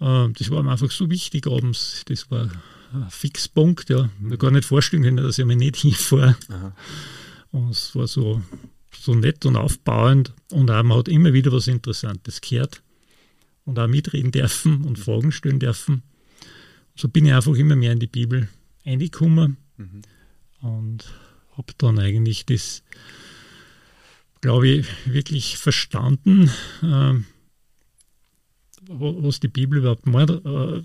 Ähm, 0.01 0.35
das 0.39 0.51
war 0.51 0.63
mir 0.63 0.73
einfach 0.73 0.91
so 0.91 1.11
wichtig 1.11 1.47
abends. 1.47 2.03
Das 2.07 2.31
war 2.31 2.51
ein 2.93 3.11
Fixpunkt, 3.11 3.91
ja. 3.91 4.09
Ich 4.31 4.39
gar 4.39 4.51
nicht 4.51 4.65
vorstellen 4.65 5.03
können, 5.03 5.19
dass 5.19 5.39
ich 5.39 5.45
mir 5.45 5.57
nicht 5.57 5.77
hinfahre. 5.83 6.37
Und 7.53 7.71
es 7.71 7.95
war 7.95 8.07
so, 8.07 8.43
so 8.99 9.15
nett 9.15 9.45
und 9.47 9.57
aufbauend 9.57 10.33
und 10.51 10.71
auch, 10.71 10.83
man 10.83 10.99
hat 10.99 11.09
immer 11.09 11.33
wieder 11.33 11.53
was 11.53 11.69
Interessantes 11.69 12.41
gehört 12.41 12.83
und 13.65 13.79
auch 13.79 13.89
mitreden 13.89 14.31
dürfen 14.31 14.85
und 14.85 14.99
Fragen 14.99 15.33
stellen 15.33 15.59
dürfen. 15.59 16.03
So 16.97 17.09
bin 17.09 17.27
ich 17.27 17.33
einfach 17.33 17.55
immer 17.55 17.77
mehr 17.77 17.93
in 17.93 17.99
die 17.99 18.07
Bibel 18.07 18.49
reingekommen 18.85 19.57
mhm. 19.77 20.03
und 20.61 21.05
habe 21.57 21.73
dann 21.79 21.99
eigentlich 21.99 22.47
das, 22.47 22.83
glaube 24.41 24.69
ich, 24.69 24.87
wirklich 25.07 25.59
verstanden, 25.59 26.51
äh, 26.83 27.15
was 28.89 29.41
die 29.41 29.49
Bibel 29.49 29.79
überhaupt 29.79 30.07
meint, 30.07 30.31
äh, 30.31 30.83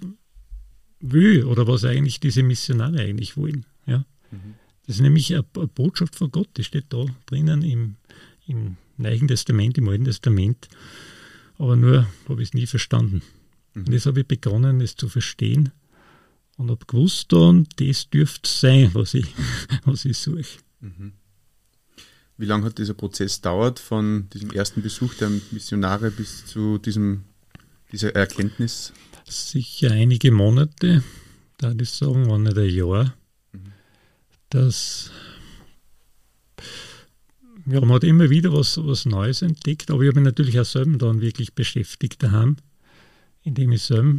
will 1.00 1.46
oder 1.46 1.68
was 1.68 1.86
eigentlich 1.86 2.20
diese 2.20 2.44
Missionare 2.44 3.00
eigentlich 3.00 3.38
wollen. 3.38 3.66
Ja? 3.86 4.06
Mhm. 4.32 4.56
Das 4.86 4.98
ist 4.98 5.02
nämlich 5.02 5.34
eine, 5.34 5.46
eine, 5.56 5.68
Botschaft 5.68 6.16
von 6.16 6.32
Gott, 6.32 6.50
die 6.58 6.64
steht 6.64 6.86
da 6.90 7.06
drinnen 7.26 7.64
im, 7.64 7.96
im 8.48 8.78
Neuen 8.98 9.28
Testament, 9.28 9.78
im 9.78 9.90
Alten 9.90 10.06
Testament, 10.06 10.68
aber 11.58 11.76
nur 11.76 12.08
habe 12.28 12.42
ich 12.42 12.50
es 12.50 12.54
nie 12.54 12.68
verstanden. 12.68 13.22
Mhm. 13.74 13.86
Und 13.86 13.94
jetzt 13.94 14.06
habe 14.06 14.22
ich 14.22 14.28
begonnen, 14.28 14.82
es 14.82 14.96
zu 14.96 15.10
verstehen 15.10 15.72
und 16.58 16.70
habe 16.70 16.86
gewusst, 16.86 17.32
dann, 17.32 17.68
das 17.78 18.10
dürfte 18.10 18.50
sein, 18.50 18.92
was 18.94 19.14
ich, 19.14 19.28
was 19.86 20.06
ich 20.06 20.18
suche. 20.18 20.60
Mhm. 20.82 21.14
Wie 22.38 22.46
lange 22.46 22.66
hat 22.66 22.78
dieser 22.78 22.94
Prozess 22.94 23.40
dauert, 23.42 23.80
von 23.80 24.30
diesem 24.34 24.52
ersten 24.52 24.82
Besuch 24.82 25.14
der 25.16 25.32
Missionare 25.52 26.12
bis 26.12 26.46
zu 26.46 26.78
diesem, 26.78 27.24
dieser 27.92 28.16
Erkenntnis? 28.16 28.92
sicher 29.28 29.92
einige 29.92 30.32
Monate, 30.32 31.04
da 31.58 31.74
ich 31.80 31.90
sagen, 31.90 32.30
war 32.30 32.38
nicht 32.38 32.58
ein 32.58 32.70
Jahr, 32.70 33.16
mhm. 33.52 33.72
dass 34.50 35.12
ja, 37.68 37.82
man 37.82 37.94
hat 37.94 38.04
immer 38.04 38.30
wieder 38.30 38.54
was, 38.54 38.78
was 38.78 39.06
Neues 39.06 39.42
entdeckt, 39.42 39.90
aber 39.90 40.04
ich 40.04 40.10
habe 40.10 40.20
mich 40.20 40.26
natürlich 40.26 40.60
auch 40.60 40.66
selber 40.66 40.98
dann 40.98 41.22
wirklich 41.22 41.54
beschäftigt 41.54 42.22
daheim, 42.22 42.58
indem 43.44 43.72
ich 43.72 43.82
selber 43.82 44.16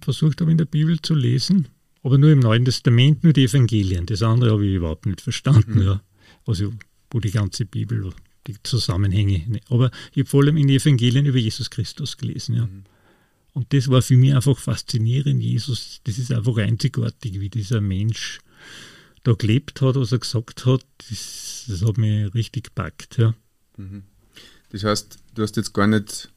versucht 0.00 0.40
habe, 0.40 0.50
in 0.50 0.58
der 0.58 0.64
Bibel 0.64 1.00
zu 1.00 1.14
lesen, 1.14 1.68
aber 2.02 2.18
nur 2.18 2.30
im 2.30 2.40
Neuen 2.40 2.64
Testament, 2.64 3.22
nur 3.22 3.32
die 3.32 3.44
Evangelien. 3.44 4.06
Das 4.06 4.22
andere 4.22 4.52
habe 4.52 4.66
ich 4.66 4.74
überhaupt 4.74 5.06
nicht 5.06 5.20
verstanden, 5.20 5.76
mhm. 5.76 5.82
ja, 5.82 6.02
also, 6.46 6.72
wo 7.10 7.20
die 7.20 7.30
ganze 7.30 7.64
Bibel, 7.64 8.10
die 8.46 8.56
Zusammenhänge. 8.62 9.60
Aber 9.68 9.90
ich 10.12 10.20
habe 10.20 10.28
vor 10.28 10.42
allem 10.42 10.56
in 10.56 10.68
die 10.68 10.76
Evangelien 10.76 11.26
über 11.26 11.38
Jesus 11.38 11.70
Christus 11.70 12.16
gelesen, 12.16 12.56
ja. 12.56 12.66
Mhm. 12.66 12.84
Und 13.54 13.72
das 13.72 13.88
war 13.88 14.02
für 14.02 14.16
mich 14.16 14.34
einfach 14.34 14.56
faszinierend. 14.56 15.42
Jesus, 15.42 16.00
das 16.04 16.18
ist 16.18 16.30
einfach 16.30 16.58
einzigartig, 16.58 17.40
wie 17.40 17.48
dieser 17.48 17.80
Mensch 17.80 18.38
da 19.24 19.32
gelebt 19.32 19.80
hat, 19.80 19.96
was 19.96 20.12
er 20.12 20.18
gesagt 20.18 20.64
hat. 20.64 20.86
Das, 21.10 21.64
das 21.66 21.82
hat 21.82 21.98
mich 21.98 22.32
richtig 22.34 22.64
gepackt. 22.64 23.18
Ja. 23.18 23.34
Mhm. 23.76 24.04
Das 24.70 24.84
heißt, 24.84 25.18
du 25.34 25.42
hast 25.42 25.56
jetzt 25.56 25.72
gar 25.72 25.88
nicht 25.88 26.30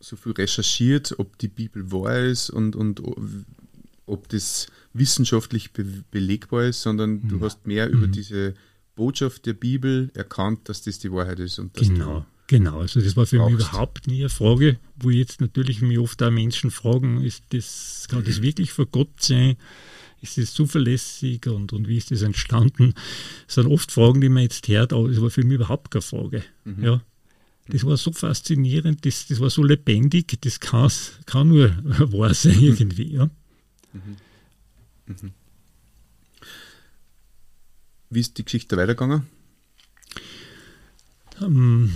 so 0.00 0.16
viel 0.16 0.32
recherchiert, 0.32 1.18
ob 1.18 1.36
die 1.38 1.48
Bibel 1.48 1.90
wahr 1.92 2.20
ist 2.20 2.50
und, 2.50 2.76
und 2.76 3.02
ob 4.06 4.28
das 4.28 4.68
wissenschaftlich 4.94 5.72
be 5.72 5.84
belegbar 6.10 6.64
ist, 6.64 6.82
sondern 6.82 7.28
du 7.28 7.36
mhm. 7.36 7.44
hast 7.44 7.66
mehr 7.66 7.88
mhm. 7.88 7.94
über 7.94 8.06
diese 8.06 8.54
Botschaft 8.98 9.46
der 9.46 9.54
Bibel 9.54 10.10
erkannt, 10.14 10.68
dass 10.68 10.82
das 10.82 10.98
die 10.98 11.10
Wahrheit 11.12 11.38
ist. 11.38 11.58
Und 11.58 11.72
genau. 11.74 12.26
Genau, 12.48 12.80
also 12.80 13.00
das 13.00 13.14
war 13.14 13.26
für 13.26 13.36
brauchst. 13.38 13.56
mich 13.56 13.68
überhaupt 13.68 14.06
nie 14.06 14.20
eine 14.20 14.30
Frage, 14.30 14.78
wo 14.96 15.10
jetzt 15.10 15.40
natürlich 15.42 15.82
mich 15.82 15.98
oft 15.98 16.22
auch 16.22 16.30
Menschen 16.30 16.70
fragen, 16.70 17.22
ist 17.22 17.44
das, 17.50 18.06
kann 18.08 18.24
das 18.24 18.40
wirklich 18.40 18.72
vor 18.72 18.86
Gott 18.86 19.20
sein? 19.20 19.56
Ist 20.22 20.38
das 20.38 20.54
zuverlässig 20.54 21.46
und, 21.46 21.74
und 21.74 21.88
wie 21.88 21.98
ist 21.98 22.10
das 22.10 22.22
entstanden? 22.22 22.94
Das 23.46 23.56
sind 23.56 23.66
oft 23.66 23.92
Fragen, 23.92 24.22
die 24.22 24.30
man 24.30 24.44
jetzt 24.44 24.66
hört, 24.66 24.94
aber 24.94 25.08
das 25.08 25.20
war 25.20 25.28
für 25.30 25.44
mich 25.44 25.56
überhaupt 25.56 25.90
keine 25.90 26.02
Frage. 26.02 26.42
Mhm. 26.64 26.84
Ja. 26.84 27.02
Das 27.68 27.84
war 27.84 27.98
so 27.98 28.12
faszinierend, 28.12 29.04
das, 29.04 29.26
das 29.26 29.40
war 29.40 29.50
so 29.50 29.62
lebendig, 29.62 30.40
das 30.40 30.58
kann, 30.58 30.90
kann 31.26 31.48
nur 31.48 31.68
wahr 31.84 32.32
sein 32.32 32.58
irgendwie. 32.58 33.12
Ja. 33.12 33.28
Mhm. 33.92 34.16
Mhm. 35.06 35.32
Wie 38.10 38.20
ist 38.20 38.38
die 38.38 38.44
Geschichte 38.44 38.76
weitergegangen? 38.76 39.26
Ähm, 41.40 41.92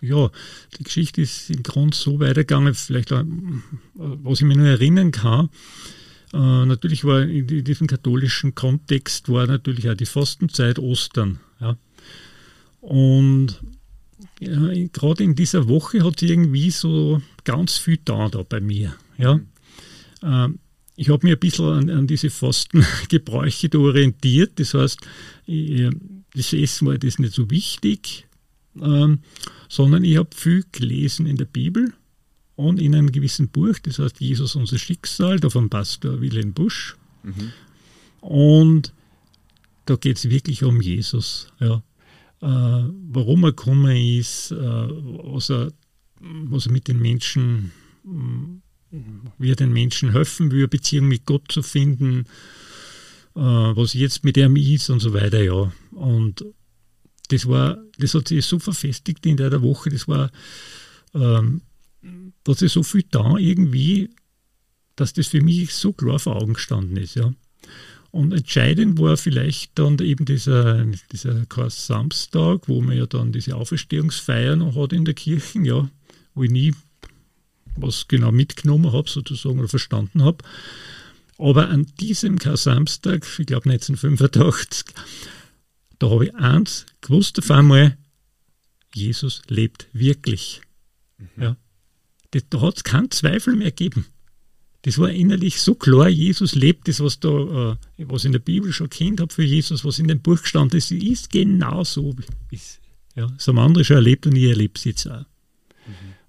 ja, 0.00 0.30
die 0.78 0.84
Geschichte 0.84 1.22
ist 1.22 1.50
im 1.50 1.62
Grunde 1.62 1.96
so 1.96 2.20
weitergegangen, 2.20 2.74
vielleicht, 2.74 3.10
äh, 3.12 3.24
was 3.94 4.40
ich 4.40 4.46
mir 4.46 4.56
nur 4.56 4.66
erinnern 4.66 5.12
kann. 5.12 5.48
Äh, 6.32 6.66
natürlich 6.66 7.04
war 7.04 7.22
in 7.22 7.64
diesem 7.64 7.86
katholischen 7.86 8.54
Kontext 8.54 9.28
war 9.28 9.46
natürlich 9.46 9.88
auch 9.88 9.94
die 9.94 10.06
Fastenzeit 10.06 10.78
Ostern. 10.78 11.40
Ja. 11.60 11.76
Und 12.80 13.62
ja, 14.40 14.72
gerade 14.92 15.24
in 15.24 15.34
dieser 15.34 15.68
Woche 15.68 16.04
hat 16.04 16.22
irgendwie 16.22 16.70
so 16.70 17.22
ganz 17.44 17.78
viel 17.78 17.98
da, 18.04 18.28
da 18.28 18.42
bei 18.42 18.60
mir. 18.60 18.94
Ja. 19.16 19.40
Äh, 20.22 20.48
ich 20.96 21.08
habe 21.08 21.26
mich 21.26 21.34
ein 21.34 21.40
bisschen 21.40 21.66
an, 21.66 21.90
an 21.90 22.06
diese 22.06 22.30
Fastengebräuche 22.30 23.68
da 23.68 23.78
orientiert. 23.78 24.60
Das 24.60 24.74
heißt, 24.74 25.00
das 25.46 26.52
Essen 26.52 26.86
war 26.86 26.98
das 26.98 27.18
nicht 27.18 27.34
so 27.34 27.50
wichtig 27.50 28.26
ähm, 28.80 29.20
sondern 29.68 30.04
ich 30.04 30.16
habe 30.16 30.30
viel 30.34 30.64
gelesen 30.72 31.26
in 31.26 31.36
der 31.36 31.44
Bibel 31.44 31.92
und 32.56 32.80
in 32.80 32.94
einem 32.94 33.12
gewissen 33.12 33.48
Buch, 33.48 33.78
das 33.82 33.98
heißt 33.98 34.20
Jesus 34.20 34.56
unser 34.56 34.78
Schicksal, 34.78 35.40
da 35.40 35.50
vom 35.50 35.70
Pastor 35.70 36.20
Wilhelm 36.20 36.52
Busch. 36.52 36.96
Mhm. 37.22 37.52
Und 38.20 38.92
da 39.86 39.96
geht 39.96 40.16
es 40.16 40.30
wirklich 40.30 40.62
um 40.64 40.80
Jesus. 40.80 41.48
Ja. 41.60 41.82
Äh, 42.40 42.88
warum 43.08 43.44
er 43.44 43.52
gekommen 43.52 43.96
ist, 43.96 44.50
äh, 44.50 44.56
was, 44.56 45.50
er, 45.50 45.72
was 46.20 46.66
er 46.66 46.72
mit 46.72 46.88
den 46.88 47.00
Menschen, 47.00 47.72
wie 48.02 48.60
er 49.40 49.56
den 49.56 49.72
Menschen 49.72 50.12
helfen 50.12 50.50
will, 50.50 50.68
Beziehung 50.68 51.08
mit 51.08 51.26
Gott 51.26 51.50
zu 51.50 51.62
finden, 51.62 52.26
äh, 53.34 53.40
was 53.40 53.94
jetzt 53.94 54.24
mit 54.24 54.36
ihm 54.36 54.56
ist 54.56 54.90
und 54.90 55.00
so 55.00 55.12
weiter. 55.12 55.42
Ja. 55.42 55.72
Und 55.92 56.44
das 57.28 57.46
war, 57.46 57.78
das 57.98 58.14
hat 58.14 58.28
sich 58.28 58.44
so 58.44 58.58
verfestigt 58.58 59.24
in 59.26 59.36
der 59.36 59.62
Woche, 59.62 59.90
das 59.90 60.06
war, 60.08 60.30
ähm, 61.14 61.62
da 62.44 62.52
hat 62.52 62.58
sich 62.58 62.72
so 62.72 62.82
viel 62.82 63.04
da 63.10 63.36
irgendwie, 63.36 64.10
dass 64.96 65.12
das 65.12 65.28
für 65.28 65.40
mich 65.40 65.74
so 65.74 65.92
klar 65.92 66.18
vor 66.18 66.36
Augen 66.36 66.54
gestanden 66.54 66.96
ist, 66.96 67.16
ja. 67.16 67.32
Und 68.10 68.32
entscheidend 68.32 69.00
war 69.00 69.16
vielleicht 69.16 69.76
dann 69.76 69.98
eben 69.98 70.24
dieser, 70.24 70.84
dieser 71.10 71.46
Samstag, 71.68 72.68
wo 72.68 72.80
man 72.80 72.96
ja 72.96 73.06
dann 73.06 73.32
diese 73.32 73.56
Auferstehungsfeier 73.56 74.54
noch 74.54 74.76
hat 74.76 74.92
in 74.92 75.04
der 75.04 75.14
Kirche, 75.14 75.58
ja, 75.62 75.90
wo 76.34 76.44
ich 76.44 76.50
nie 76.52 76.72
was 77.76 78.08
genau 78.08 78.32
mitgenommen 78.32 78.92
habe, 78.92 79.08
sozusagen, 79.08 79.58
oder 79.58 79.68
verstanden 79.68 80.22
habe. 80.22 80.38
Aber 81.38 81.68
an 81.68 81.86
diesem 82.00 82.38
Samstag, 82.38 83.26
ich 83.38 83.46
glaube 83.46 83.70
1985, 83.70 84.94
da 85.98 86.10
habe 86.10 86.26
ich 86.26 86.34
eins 86.34 86.86
gewusst 87.00 87.38
auf 87.38 87.50
einmal, 87.50 87.96
Jesus 88.94 89.42
lebt 89.48 89.88
wirklich. 89.92 90.60
Mhm. 91.18 91.42
Ja. 91.42 91.56
da 92.30 92.60
hat 92.60 92.76
es 92.76 92.84
keinen 92.84 93.10
Zweifel 93.10 93.56
mehr 93.56 93.70
gegeben. 93.70 94.06
Das 94.82 94.98
war 94.98 95.10
innerlich 95.10 95.60
so 95.60 95.74
klar, 95.74 96.10
Jesus 96.10 96.54
lebt 96.54 96.88
das, 96.88 97.00
was 97.00 97.18
da, 97.18 97.72
äh, 97.98 98.04
was 98.06 98.26
in 98.26 98.32
der 98.32 98.38
Bibel 98.38 98.70
schon 98.70 98.90
kennt 98.90 99.20
habe 99.20 99.32
für 99.32 99.42
Jesus, 99.42 99.82
was 99.82 99.98
in 99.98 100.08
dem 100.08 100.20
Buch 100.20 100.42
gestanden 100.42 100.76
ist, 100.76 100.92
ist 100.92 101.30
genau 101.30 101.84
so. 101.84 102.14
Ist, 102.50 102.80
ja, 103.16 103.26
das 103.26 103.48
haben 103.48 103.58
andere 103.58 103.84
schon 103.84 103.96
erlebt 103.96 104.26
und 104.26 104.36
ich 104.36 104.44
erlebe 104.44 104.74
es 104.76 104.84
jetzt 104.84 105.06
auch. 105.06 105.24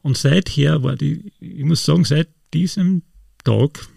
Mhm. 0.06 0.10
Und 0.10 0.18
seither 0.18 0.84
war 0.84 0.96
die, 0.96 1.34
ich 1.40 1.64
muss 1.64 1.84
sagen, 1.84 2.06
seit 2.06 2.30
diesem 2.54 3.02
Tag 3.44 3.88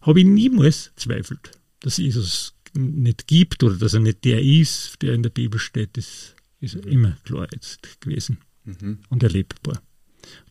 habe 0.00 0.20
ich 0.20 0.26
niemals 0.26 0.92
zweifelt, 0.96 1.52
dass 1.80 1.98
Jesus 1.98 2.54
nicht 2.74 3.26
gibt 3.26 3.62
oder 3.62 3.76
dass 3.76 3.94
er 3.94 4.00
nicht 4.00 4.24
der 4.24 4.42
ist, 4.42 5.00
der 5.02 5.14
in 5.14 5.22
der 5.22 5.30
Bibel 5.30 5.58
steht. 5.60 5.96
Das 5.96 6.34
ist 6.60 6.74
immer 6.74 7.16
klar 7.24 7.46
jetzt 7.52 8.00
gewesen 8.00 8.38
mhm. 8.64 9.00
und 9.10 9.22
erlebbar. 9.22 9.82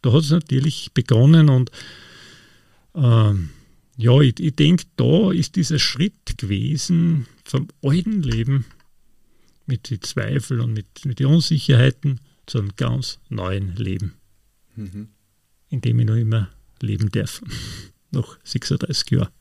Da 0.01 0.13
hat 0.13 0.24
es 0.24 0.29
natürlich 0.29 0.91
begonnen 0.94 1.50
und 1.50 1.72
ähm, 2.96 3.50
ja, 3.98 4.20
ich, 4.22 4.39
ich 4.39 4.56
denke, 4.56 4.86
da 4.96 5.32
ist 5.32 5.56
dieser 5.56 5.79
Schritt 5.79 6.38
gewesen 6.38 7.25
vom 7.44 7.67
alten 7.82 8.22
Leben 8.22 8.65
mit 9.65 9.89
den 9.89 10.01
Zweifeln 10.01 10.62
und 10.62 10.74
mit, 10.74 11.06
mit 11.06 11.20
den 11.20 11.27
Unsicherheiten 11.27 12.20
zu 12.48 12.60
einem 12.60 12.75
ganz 12.75 13.20
neuen 13.29 13.75
Leben, 13.75 14.13
mhm. 14.78 15.10
in 15.70 15.82
dem 15.82 16.00
ich 16.00 16.06
noch 16.06 16.16
immer 16.16 16.50
leben 16.82 17.10
darf. 17.12 17.42
Noch 18.12 18.38
36 18.44 19.12
Jahre. 19.12 19.32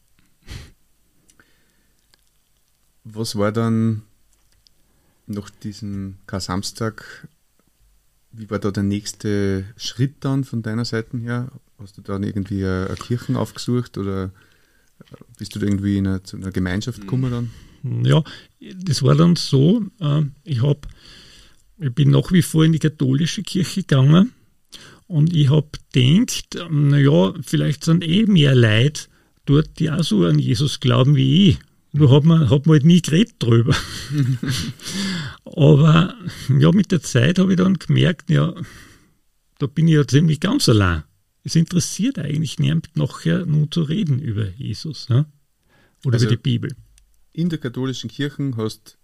Was 3.04 3.36
war 3.36 3.52
dann 3.52 4.02
nach 5.28 5.50
diesem 5.50 6.16
Kar-Samstag, 6.26 7.28
wie 8.32 8.50
war 8.50 8.58
da 8.58 8.72
der 8.72 8.82
nächste 8.82 9.64
Schritt 9.76 10.16
dann 10.20 10.42
von 10.42 10.62
deiner 10.62 10.84
Seite 10.84 11.16
her? 11.18 11.52
Hast 11.78 11.96
du 11.96 12.02
dann 12.02 12.24
irgendwie 12.24 12.64
eine, 12.64 12.86
eine 12.88 12.96
Kirchen 12.96 13.36
aufgesucht 13.36 13.98
oder 13.98 14.32
bist 15.38 15.54
du 15.54 15.60
irgendwie 15.60 15.98
in 15.98 16.06
eine, 16.08 16.22
zu 16.24 16.36
einer 16.36 16.50
Gemeinschaft 16.50 17.02
gekommen 17.02 17.30
dann? 17.30 18.04
Ja, 18.04 18.24
das 18.60 19.02
war 19.02 19.14
dann 19.14 19.36
so, 19.36 19.84
äh, 20.00 20.22
ich 20.42 20.62
habe 20.62 20.80
ich 21.78 21.94
bin 21.94 22.10
nach 22.10 22.32
wie 22.32 22.42
vor 22.42 22.64
in 22.64 22.72
die 22.72 22.78
katholische 22.78 23.42
Kirche 23.42 23.82
gegangen 23.82 24.32
und 25.06 25.34
ich 25.34 25.50
habe 25.50 25.68
gedacht, 25.92 26.58
naja, 26.70 27.34
vielleicht 27.42 27.84
sind 27.84 28.06
eh 28.06 28.26
mehr 28.26 28.54
Leute 28.54 29.02
dort, 29.44 29.78
die 29.78 29.90
auch 29.90 30.02
so 30.02 30.24
an 30.24 30.38
Jesus 30.38 30.80
glauben 30.80 31.16
wie 31.16 31.50
ich. 31.50 31.58
Nur 31.92 32.10
hat 32.10 32.24
man, 32.24 32.50
hat 32.50 32.66
man 32.66 32.74
halt 32.74 32.84
nie 32.84 33.00
geredet 33.00 33.36
drüber. 33.38 33.74
Aber 35.44 36.14
ja, 36.58 36.72
mit 36.72 36.92
der 36.92 37.00
Zeit 37.00 37.38
habe 37.38 37.52
ich 37.52 37.56
dann 37.56 37.78
gemerkt, 37.78 38.28
ja, 38.28 38.54
da 39.58 39.66
bin 39.66 39.88
ich 39.88 39.94
ja 39.94 40.06
ziemlich 40.06 40.40
ganz 40.40 40.68
allein. 40.68 41.04
Es 41.42 41.54
interessiert 41.54 42.18
eigentlich 42.18 42.58
niemand 42.58 42.88
nachher 42.96 43.46
nur 43.46 43.70
zu 43.70 43.82
reden 43.82 44.18
über 44.18 44.48
Jesus 44.48 45.08
ne? 45.08 45.26
oder 46.04 46.14
also 46.14 46.26
über 46.26 46.36
die 46.36 46.42
Bibel. 46.42 46.76
In 47.32 47.48
der 47.48 47.58
katholischen 47.58 48.10
Kirche 48.10 48.52
hast 48.56 48.98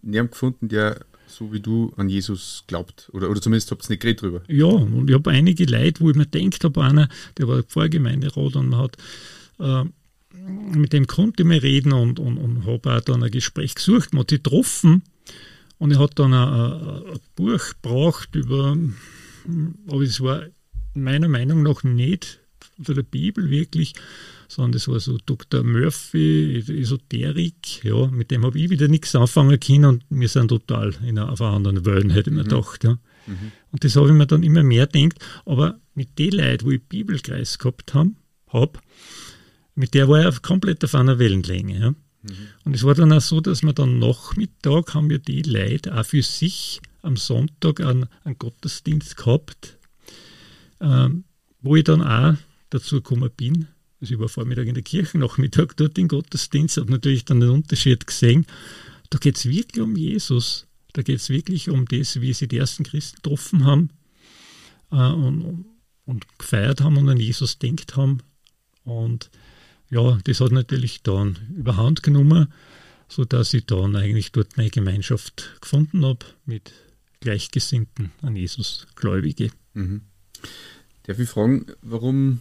du 0.00 0.08
niemanden 0.08 0.32
gefunden, 0.32 0.68
der 0.68 1.04
so 1.36 1.52
wie 1.52 1.60
du 1.60 1.92
an 1.96 2.08
Jesus 2.08 2.64
glaubt. 2.66 3.10
Oder, 3.12 3.30
oder 3.30 3.40
zumindest 3.40 3.70
habt 3.70 3.84
ihr 3.84 3.90
nicht 3.90 4.02
geredet 4.02 4.22
drüber. 4.22 4.42
Ja, 4.48 4.66
und 4.66 5.08
ich 5.08 5.14
habe 5.14 5.30
einige 5.30 5.64
Leute, 5.64 6.00
wo 6.00 6.10
ich 6.10 6.16
mir 6.16 6.26
denkt 6.26 6.64
habe, 6.64 6.82
einer, 6.82 7.08
der 7.38 7.48
war 7.48 7.62
Vorgemeinderat 7.66 8.56
und 8.56 8.68
man 8.68 8.80
hat 8.80 8.96
äh, 9.58 9.84
mit 10.44 10.92
dem 10.92 11.06
konnte 11.06 11.42
ich 11.42 11.48
mir 11.48 11.62
reden 11.62 11.92
und, 11.92 12.18
und, 12.18 12.38
und 12.38 12.66
habe 12.66 12.96
auch 12.96 13.00
dann 13.00 13.22
ein 13.22 13.30
Gespräch 13.30 13.74
gesucht, 13.74 14.12
man 14.12 14.20
hat 14.20 14.30
sich 14.30 14.42
getroffen 14.42 15.02
und 15.78 15.92
er 15.92 15.98
hat 15.98 16.18
dann 16.18 16.32
ein, 16.32 17.12
ein 17.12 17.20
Buch 17.36 17.74
gebracht 17.82 18.34
über, 18.34 18.76
aber 19.88 20.02
es 20.02 20.20
war 20.20 20.46
meiner 20.94 21.28
Meinung 21.28 21.62
nach 21.62 21.82
nicht 21.82 22.40
von 22.80 22.94
der 22.94 23.02
Bibel 23.02 23.50
wirklich, 23.50 23.94
sondern 24.48 24.72
das 24.72 24.88
war 24.88 25.00
so 25.00 25.18
Dr. 25.24 25.62
Murphy, 25.62 26.58
Esoterik, 26.68 27.84
ja, 27.84 28.06
mit 28.08 28.30
dem 28.30 28.44
habe 28.44 28.58
ich 28.58 28.70
wieder 28.70 28.88
nichts 28.88 29.14
anfangen 29.14 29.58
können 29.58 29.84
und 29.84 30.04
wir 30.10 30.28
sind 30.28 30.48
total 30.48 30.94
in 31.02 31.18
einer, 31.18 31.32
auf 31.32 31.40
einer 31.40 31.56
anderen 31.56 31.84
Welt, 31.84 32.12
hätte 32.12 32.30
ich 32.30 32.36
mir 32.36 32.44
mhm. 32.44 32.48
gedacht. 32.48 32.84
Ja. 32.84 32.98
Mhm. 33.26 33.52
Und 33.70 33.84
das 33.84 33.96
habe 33.96 34.08
ich 34.08 34.14
mir 34.14 34.26
dann 34.26 34.42
immer 34.42 34.62
mehr 34.62 34.86
gedacht, 34.86 35.18
aber 35.46 35.80
mit 35.94 36.18
den 36.18 36.32
Leuten, 36.32 36.66
wo 36.66 36.70
ich 36.70 36.82
Bibelkreis 36.82 37.58
gehabt 37.58 37.94
habe, 37.94 38.12
hab, 38.48 38.80
mit 39.74 39.94
der 39.94 40.08
war 40.08 40.20
ich 40.20 40.26
auf 40.26 40.42
komplett 40.42 40.84
auf 40.84 40.94
einer 40.94 41.18
Wellenlänge. 41.18 41.78
Ja. 41.78 41.90
Mhm. 41.90 42.48
Und 42.64 42.74
es 42.74 42.84
war 42.84 42.94
dann 42.94 43.12
auch 43.12 43.20
so, 43.20 43.40
dass 43.40 43.62
wir 43.62 43.72
dann 43.72 43.98
Nachmittag 43.98 44.94
haben 44.94 45.10
wir 45.10 45.18
die 45.18 45.42
Leute 45.42 45.98
auch 45.98 46.04
für 46.04 46.22
sich 46.22 46.80
am 47.02 47.16
Sonntag 47.16 47.80
einen, 47.80 48.06
einen 48.24 48.38
Gottesdienst 48.38 49.16
gehabt, 49.16 49.78
ähm, 50.80 51.24
wo 51.60 51.76
ich 51.76 51.84
dann 51.84 52.02
auch 52.02 52.36
dazu 52.72 52.96
gekommen 52.96 53.30
bin. 53.36 53.68
Also 54.00 54.14
ich 54.14 54.20
war 54.20 54.28
Vormittag 54.28 54.66
in 54.66 54.74
der 54.74 54.82
Kirche, 54.82 55.18
Nachmittag 55.18 55.76
dort 55.76 55.96
im 55.98 56.08
Gottesdienst, 56.08 56.76
habe 56.76 56.90
natürlich 56.90 57.24
dann 57.24 57.40
den 57.40 57.50
Unterschied 57.50 58.06
gesehen. 58.06 58.46
Da 59.10 59.18
geht 59.18 59.36
es 59.36 59.46
wirklich 59.46 59.82
um 59.82 59.96
Jesus. 59.96 60.66
Da 60.92 61.02
geht 61.02 61.18
es 61.18 61.28
wirklich 61.28 61.70
um 61.70 61.86
das, 61.86 62.20
wie 62.20 62.32
sie 62.32 62.48
die 62.48 62.58
ersten 62.58 62.84
Christen 62.84 63.16
getroffen 63.16 63.64
haben 63.64 63.90
äh, 64.90 64.96
und, 64.96 65.64
und 66.04 66.38
gefeiert 66.38 66.80
haben 66.80 66.96
und 66.96 67.08
an 67.08 67.18
Jesus 67.18 67.58
denkt 67.58 67.96
haben. 67.96 68.18
Und 68.84 69.30
ja, 69.90 70.18
das 70.24 70.40
hat 70.40 70.52
natürlich 70.52 71.02
dann 71.02 71.38
überhand 71.54 72.02
genommen, 72.02 72.52
sodass 73.08 73.54
ich 73.54 73.66
dann 73.66 73.94
eigentlich 73.94 74.32
dort 74.32 74.56
meine 74.56 74.70
Gemeinschaft 74.70 75.58
gefunden 75.60 76.04
habe 76.04 76.24
mit 76.46 76.72
Gleichgesinnten 77.20 78.10
an 78.22 78.34
Jesus 78.34 78.86
Gläubige. 78.96 79.50
Mhm. 79.74 80.02
Darf 81.04 81.18
ich 81.18 81.28
fragen, 81.28 81.66
warum 81.82 82.40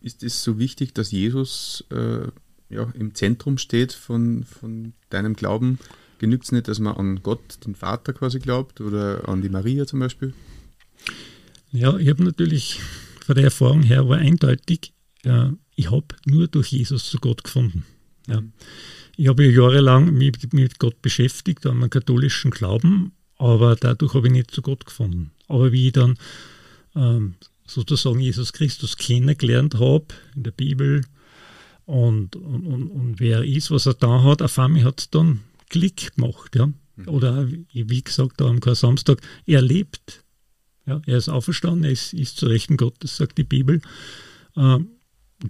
ist 0.00 0.22
es 0.22 0.42
so 0.42 0.58
wichtig, 0.58 0.94
dass 0.94 1.10
Jesus 1.10 1.84
äh, 1.90 2.28
ja, 2.68 2.90
im 2.94 3.14
Zentrum 3.14 3.58
steht 3.58 3.92
von, 3.92 4.44
von 4.44 4.92
deinem 5.10 5.34
Glauben? 5.34 5.78
Genügt 6.18 6.44
es 6.44 6.52
nicht, 6.52 6.68
dass 6.68 6.78
man 6.78 6.96
an 6.96 7.22
Gott, 7.22 7.64
den 7.66 7.74
Vater 7.74 8.12
quasi 8.12 8.38
glaubt 8.38 8.80
oder 8.80 9.28
an 9.28 9.42
die 9.42 9.48
Maria 9.48 9.86
zum 9.86 10.00
Beispiel? 10.00 10.34
Ja, 11.72 11.96
ich 11.96 12.08
habe 12.08 12.24
natürlich 12.24 12.80
von 13.24 13.34
der 13.34 13.44
Erfahrung 13.44 13.82
her 13.82 14.08
war 14.08 14.18
eindeutig, 14.18 14.92
ja, 15.24 15.54
ich 15.76 15.90
habe 15.90 16.06
nur 16.26 16.48
durch 16.48 16.68
Jesus 16.68 17.08
zu 17.08 17.18
Gott 17.18 17.44
gefunden. 17.44 17.84
Ja. 18.26 18.42
Ich 19.16 19.28
habe 19.28 19.46
jahrelang 19.46 20.12
mich 20.12 20.32
mit 20.52 20.78
Gott 20.78 21.00
beschäftigt, 21.02 21.66
an 21.66 21.78
meinem 21.78 21.90
katholischen 21.90 22.50
Glauben, 22.50 23.12
aber 23.36 23.76
dadurch 23.76 24.14
habe 24.14 24.28
ich 24.28 24.32
nicht 24.32 24.50
zu 24.50 24.62
Gott 24.62 24.84
gefunden. 24.84 25.30
Aber 25.48 25.72
wie 25.72 25.86
ich 25.86 25.92
dann 25.92 26.16
ähm, 26.94 27.34
sozusagen 27.70 28.20
Jesus 28.20 28.52
Christus 28.52 28.96
kennengelernt 28.96 29.74
habe 29.74 30.06
in 30.34 30.42
der 30.42 30.50
Bibel 30.50 31.02
und, 31.86 32.36
und, 32.36 32.66
und, 32.66 32.88
und 32.88 33.20
wer 33.20 33.38
er 33.38 33.44
ist, 33.44 33.70
was 33.70 33.86
er 33.86 33.94
da 33.94 34.22
hat, 34.22 34.42
auf 34.42 34.58
einmal 34.58 34.84
hat 34.84 35.00
es 35.00 35.10
dann 35.10 35.40
Klick 35.68 36.14
gemacht. 36.14 36.54
Ja? 36.54 36.66
Mhm. 36.66 37.08
Oder 37.08 37.48
wie 37.48 38.02
gesagt, 38.02 38.40
am 38.42 38.60
Samstag, 38.62 39.20
er 39.46 39.62
lebt. 39.62 40.22
Ja? 40.86 41.00
Er 41.06 41.18
ist 41.18 41.28
auferstanden, 41.28 41.84
er 41.84 41.90
ist, 41.90 42.12
ist 42.12 42.36
zu 42.36 42.46
Rechten 42.46 42.76
Gottes, 42.76 43.16
sagt 43.16 43.38
die 43.38 43.44
Bibel. 43.44 43.80
Ähm, 44.56 44.88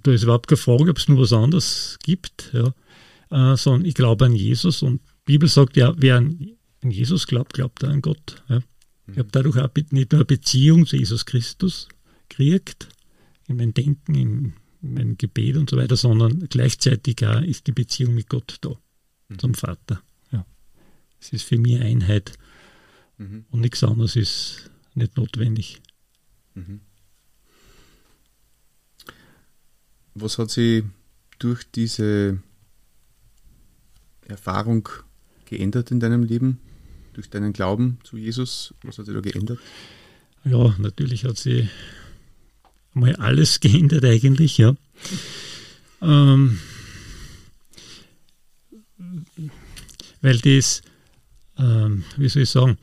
da 0.03 0.11
ist 0.11 0.23
überhaupt 0.23 0.47
keine 0.47 0.57
Frage, 0.57 0.89
ob 0.89 0.97
es 0.97 1.07
nur 1.07 1.21
was 1.21 1.33
anderes 1.33 1.99
gibt, 2.03 2.51
ja? 2.53 2.73
Äh, 3.29 3.55
sondern 3.55 3.85
ich 3.85 3.93
glaube 3.93 4.25
an 4.25 4.35
Jesus 4.35 4.81
und 4.81 5.01
die 5.27 5.33
Bibel 5.33 5.47
sagt 5.47 5.77
ja, 5.77 5.93
wer 5.97 6.17
an, 6.17 6.51
an 6.83 6.91
Jesus 6.91 7.27
glaubt, 7.27 7.53
glaubt 7.53 7.83
er 7.83 7.89
an 7.89 8.01
Gott. 8.01 8.41
Ja? 8.49 8.61
Ich 9.11 9.17
habe 9.17 9.29
dadurch 9.31 9.57
auch 9.57 9.69
nicht 9.91 10.11
nur 10.11 10.19
eine 10.19 10.25
Beziehung 10.25 10.85
zu 10.85 10.95
Jesus 10.95 11.25
Christus 11.25 11.87
gekriegt, 12.31 12.87
in 13.47 13.57
mein 13.57 13.73
Denken, 13.73 14.15
in 14.15 14.53
mein 14.81 15.17
Gebet 15.17 15.57
und 15.57 15.69
so 15.69 15.77
weiter, 15.77 15.95
sondern 15.95 16.47
gleichzeitig 16.49 17.25
auch 17.25 17.41
ist 17.41 17.67
die 17.67 17.71
Beziehung 17.71 18.15
mit 18.15 18.29
Gott 18.29 18.57
da, 18.61 18.71
mhm. 19.27 19.39
zum 19.39 19.53
Vater. 19.53 20.01
Ja. 20.31 20.45
Es 21.19 21.33
ist 21.33 21.43
für 21.43 21.57
mich 21.57 21.81
Einheit 21.81 22.33
mhm. 23.17 23.45
und 23.51 23.61
nichts 23.61 23.83
anderes 23.83 24.15
ist 24.15 24.71
nicht 24.95 25.17
notwendig. 25.17 25.81
Mhm. 26.55 26.81
Was 30.13 30.37
hat 30.37 30.51
sich 30.51 30.83
durch 31.39 31.63
diese 31.71 32.41
Erfahrung 34.27 34.89
geändert 35.45 35.91
in 35.91 35.99
deinem 35.99 36.23
Leben? 36.23 36.59
Durch 37.13 37.29
deinen 37.29 37.51
Glauben 37.51 37.99
zu 38.03 38.17
Jesus? 38.17 38.73
Was 38.83 38.97
hat 38.97 39.05
sich 39.05 39.13
da 39.13 39.21
geändert? 39.21 39.59
Ja, 40.45 40.73
natürlich 40.79 41.25
hat 41.25 41.37
sich 41.37 41.69
mal 42.93 43.15
alles 43.15 43.59
geändert 43.59 44.05
eigentlich, 44.05 44.57
ja. 44.57 44.75
Ähm, 46.01 46.59
weil 50.21 50.37
das, 50.39 50.81
ähm, 51.57 52.03
wie 52.17 52.29
soll 52.29 52.43
ich 52.43 52.49
sagen, 52.49 52.77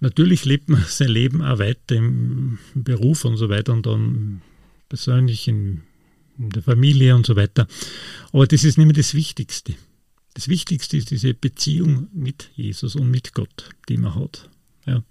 natürlich 0.00 0.44
lebt 0.44 0.68
man 0.68 0.84
sein 0.88 1.08
Leben 1.08 1.42
auch 1.42 1.58
weiter 1.58 1.96
im 1.96 2.58
Beruf 2.74 3.24
und 3.24 3.36
so 3.36 3.48
weiter 3.48 3.72
und 3.72 3.86
dann 3.86 4.42
persönlich 4.88 5.48
in, 5.48 5.82
in 6.38 6.50
der 6.50 6.62
Familie 6.62 7.14
und 7.14 7.26
so 7.26 7.36
weiter. 7.36 7.66
Aber 8.32 8.46
das 8.46 8.64
ist 8.64 8.78
nicht 8.78 8.86
mehr 8.86 8.94
das 8.94 9.14
Wichtigste. 9.14 9.74
Das 10.34 10.48
Wichtigste 10.48 10.96
ist 10.96 11.10
diese 11.10 11.34
Beziehung 11.34 12.08
mit 12.12 12.50
Jesus 12.54 12.96
und 12.96 13.10
mit 13.10 13.34
Gott, 13.34 13.70
die 13.88 13.98
man 13.98 14.14
hat. 14.14 14.48
Ja. 14.86 15.02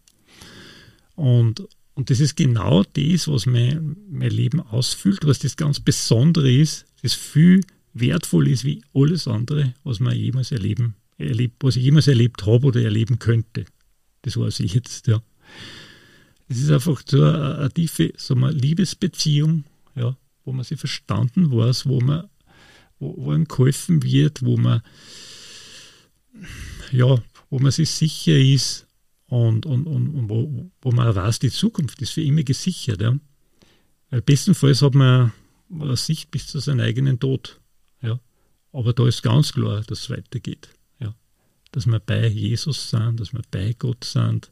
Und 1.15 1.67
Und 1.93 2.09
das 2.09 2.19
ist 2.19 2.35
genau 2.35 2.83
das, 2.83 3.27
was 3.27 3.45
mein, 3.45 3.97
mein 4.09 4.31
Leben 4.31 4.61
ausfüllt, 4.61 5.25
was 5.25 5.39
das 5.39 5.57
ganz 5.57 5.79
Besondere 5.79 6.51
ist, 6.51 6.85
das 7.01 7.13
viel 7.13 7.61
wertvoll 7.93 8.47
ist 8.47 8.63
wie 8.63 8.81
alles 8.93 9.27
andere, 9.27 9.73
was 9.83 9.99
man 9.99 10.15
jemals 10.15 10.51
erleben, 10.51 10.95
erlebt, 11.17 11.63
was 11.63 11.75
ich 11.75 11.83
jemals 11.83 12.07
erlebt 12.07 12.45
habe 12.45 12.67
oder 12.67 12.81
erleben 12.81 13.19
könnte. 13.19 13.65
Das 14.21 14.37
weiß 14.37 14.61
ich 14.61 14.73
jetzt, 14.73 15.07
ja. 15.07 15.21
Es 16.47 16.61
ist 16.61 16.71
einfach 16.71 17.01
so 17.05 17.23
eine, 17.23 17.57
eine 17.57 17.71
tiefe 17.71 18.13
so 18.17 18.35
eine 18.35 18.51
Liebesbeziehung, 18.51 19.65
ja, 19.95 20.15
wo 20.45 20.53
man 20.53 20.63
sich 20.63 20.79
verstanden 20.79 21.51
weiß, 21.51 21.85
wo 21.87 21.99
man, 21.99 22.29
wo, 22.99 23.15
wo 23.17 23.31
einem 23.31 23.47
geholfen 23.47 24.03
wird, 24.03 24.43
wo 24.43 24.57
man, 24.57 24.81
ja, 26.91 27.21
wo 27.49 27.59
man 27.59 27.71
sich 27.71 27.89
sicher 27.89 28.37
ist 28.37 28.87
und, 29.31 29.65
und, 29.65 29.87
und, 29.87 30.29
wo, 30.29 30.69
wo 30.81 30.91
man 30.91 31.07
auch 31.07 31.15
weiß, 31.15 31.39
die 31.39 31.51
Zukunft 31.51 32.01
ist 32.01 32.11
für 32.11 32.21
immer 32.21 32.43
gesichert. 32.43 33.01
Ja. 33.01 33.17
Weil 34.09 34.21
bestenfalls 34.21 34.81
hat 34.81 34.93
man 34.93 35.31
Sicht 35.95 36.31
bis 36.31 36.47
zu 36.47 36.59
seinem 36.59 36.81
eigenen 36.81 37.17
Tod. 37.17 37.61
Ja. 38.01 38.19
Aber 38.73 38.91
da 38.91 39.07
ist 39.07 39.23
ganz 39.23 39.53
klar, 39.53 39.83
dass 39.87 40.01
es 40.01 40.09
weitergeht. 40.09 40.67
Ja. 40.99 41.15
Dass 41.71 41.85
wir 41.85 42.01
bei 42.01 42.27
Jesus 42.27 42.89
sind, 42.89 43.21
dass 43.21 43.31
wir 43.31 43.41
bei 43.49 43.73
Gott 43.79 44.03
sind. 44.03 44.51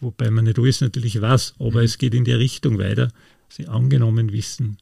Wobei 0.00 0.30
man 0.30 0.44
nicht 0.44 0.58
alles 0.58 0.82
natürlich 0.82 1.18
weiß, 1.18 1.54
aber 1.58 1.78
mhm. 1.78 1.86
es 1.86 1.96
geht 1.96 2.12
in 2.12 2.26
die 2.26 2.32
Richtung 2.32 2.78
weiter. 2.78 3.10
Sie 3.48 3.66
angenommen 3.66 4.30
wissen, 4.30 4.76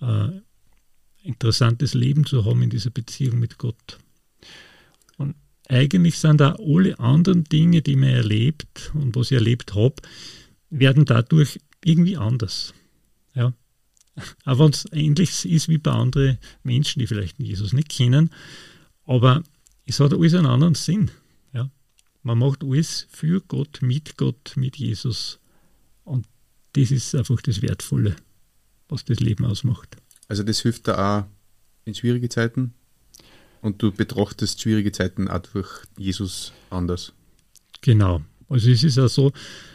äh, 0.00 0.28
interessantes 1.22 1.92
Leben 1.92 2.24
zu 2.24 2.46
haben 2.46 2.62
in 2.62 2.70
dieser 2.70 2.88
Beziehung 2.88 3.38
mit 3.38 3.58
Gott. 3.58 3.98
Eigentlich 5.70 6.18
sind 6.18 6.40
da 6.40 6.56
alle 6.58 6.98
anderen 6.98 7.44
Dinge, 7.44 7.80
die 7.80 7.94
man 7.94 8.08
erlebt 8.08 8.90
und 8.92 9.14
was 9.14 9.30
ich 9.30 9.36
erlebt 9.36 9.76
habe, 9.76 9.94
werden 10.68 11.04
dadurch 11.04 11.60
irgendwie 11.84 12.16
anders. 12.16 12.74
Ja. 13.34 13.54
Auch 14.44 14.58
wenn 14.58 14.70
es 14.70 14.84
ähnlich 14.90 15.48
ist 15.48 15.68
wie 15.68 15.78
bei 15.78 15.92
anderen 15.92 16.38
Menschen, 16.64 16.98
die 16.98 17.06
vielleicht 17.06 17.38
Jesus 17.38 17.72
nicht 17.72 17.88
kennen, 17.88 18.30
aber 19.06 19.44
es 19.86 20.00
hat 20.00 20.12
alles 20.12 20.34
einen 20.34 20.46
anderen 20.46 20.74
Sinn. 20.74 21.12
Ja. 21.52 21.70
Man 22.24 22.38
macht 22.38 22.64
alles 22.64 23.06
für 23.08 23.40
Gott, 23.40 23.78
mit 23.80 24.16
Gott, 24.16 24.54
mit 24.56 24.76
Jesus. 24.76 25.38
Und 26.02 26.26
das 26.72 26.90
ist 26.90 27.14
einfach 27.14 27.40
das 27.42 27.62
Wertvolle, 27.62 28.16
was 28.88 29.04
das 29.04 29.20
Leben 29.20 29.44
ausmacht. 29.44 29.96
Also 30.26 30.42
das 30.42 30.62
hilft 30.62 30.88
da 30.88 31.20
auch 31.20 31.26
in 31.84 31.94
schwierige 31.94 32.28
Zeiten 32.28 32.74
und 33.62 33.82
du 33.82 33.92
betrachtest 33.92 34.60
schwierige 34.60 34.92
Zeiten 34.92 35.28
auch 35.28 35.40
durch 35.40 35.68
Jesus 35.98 36.52
anders. 36.70 37.12
Genau. 37.82 38.22
Also 38.48 38.70
es 38.70 38.82
ist 38.82 38.98
auch 38.98 39.08
so, 39.08 39.32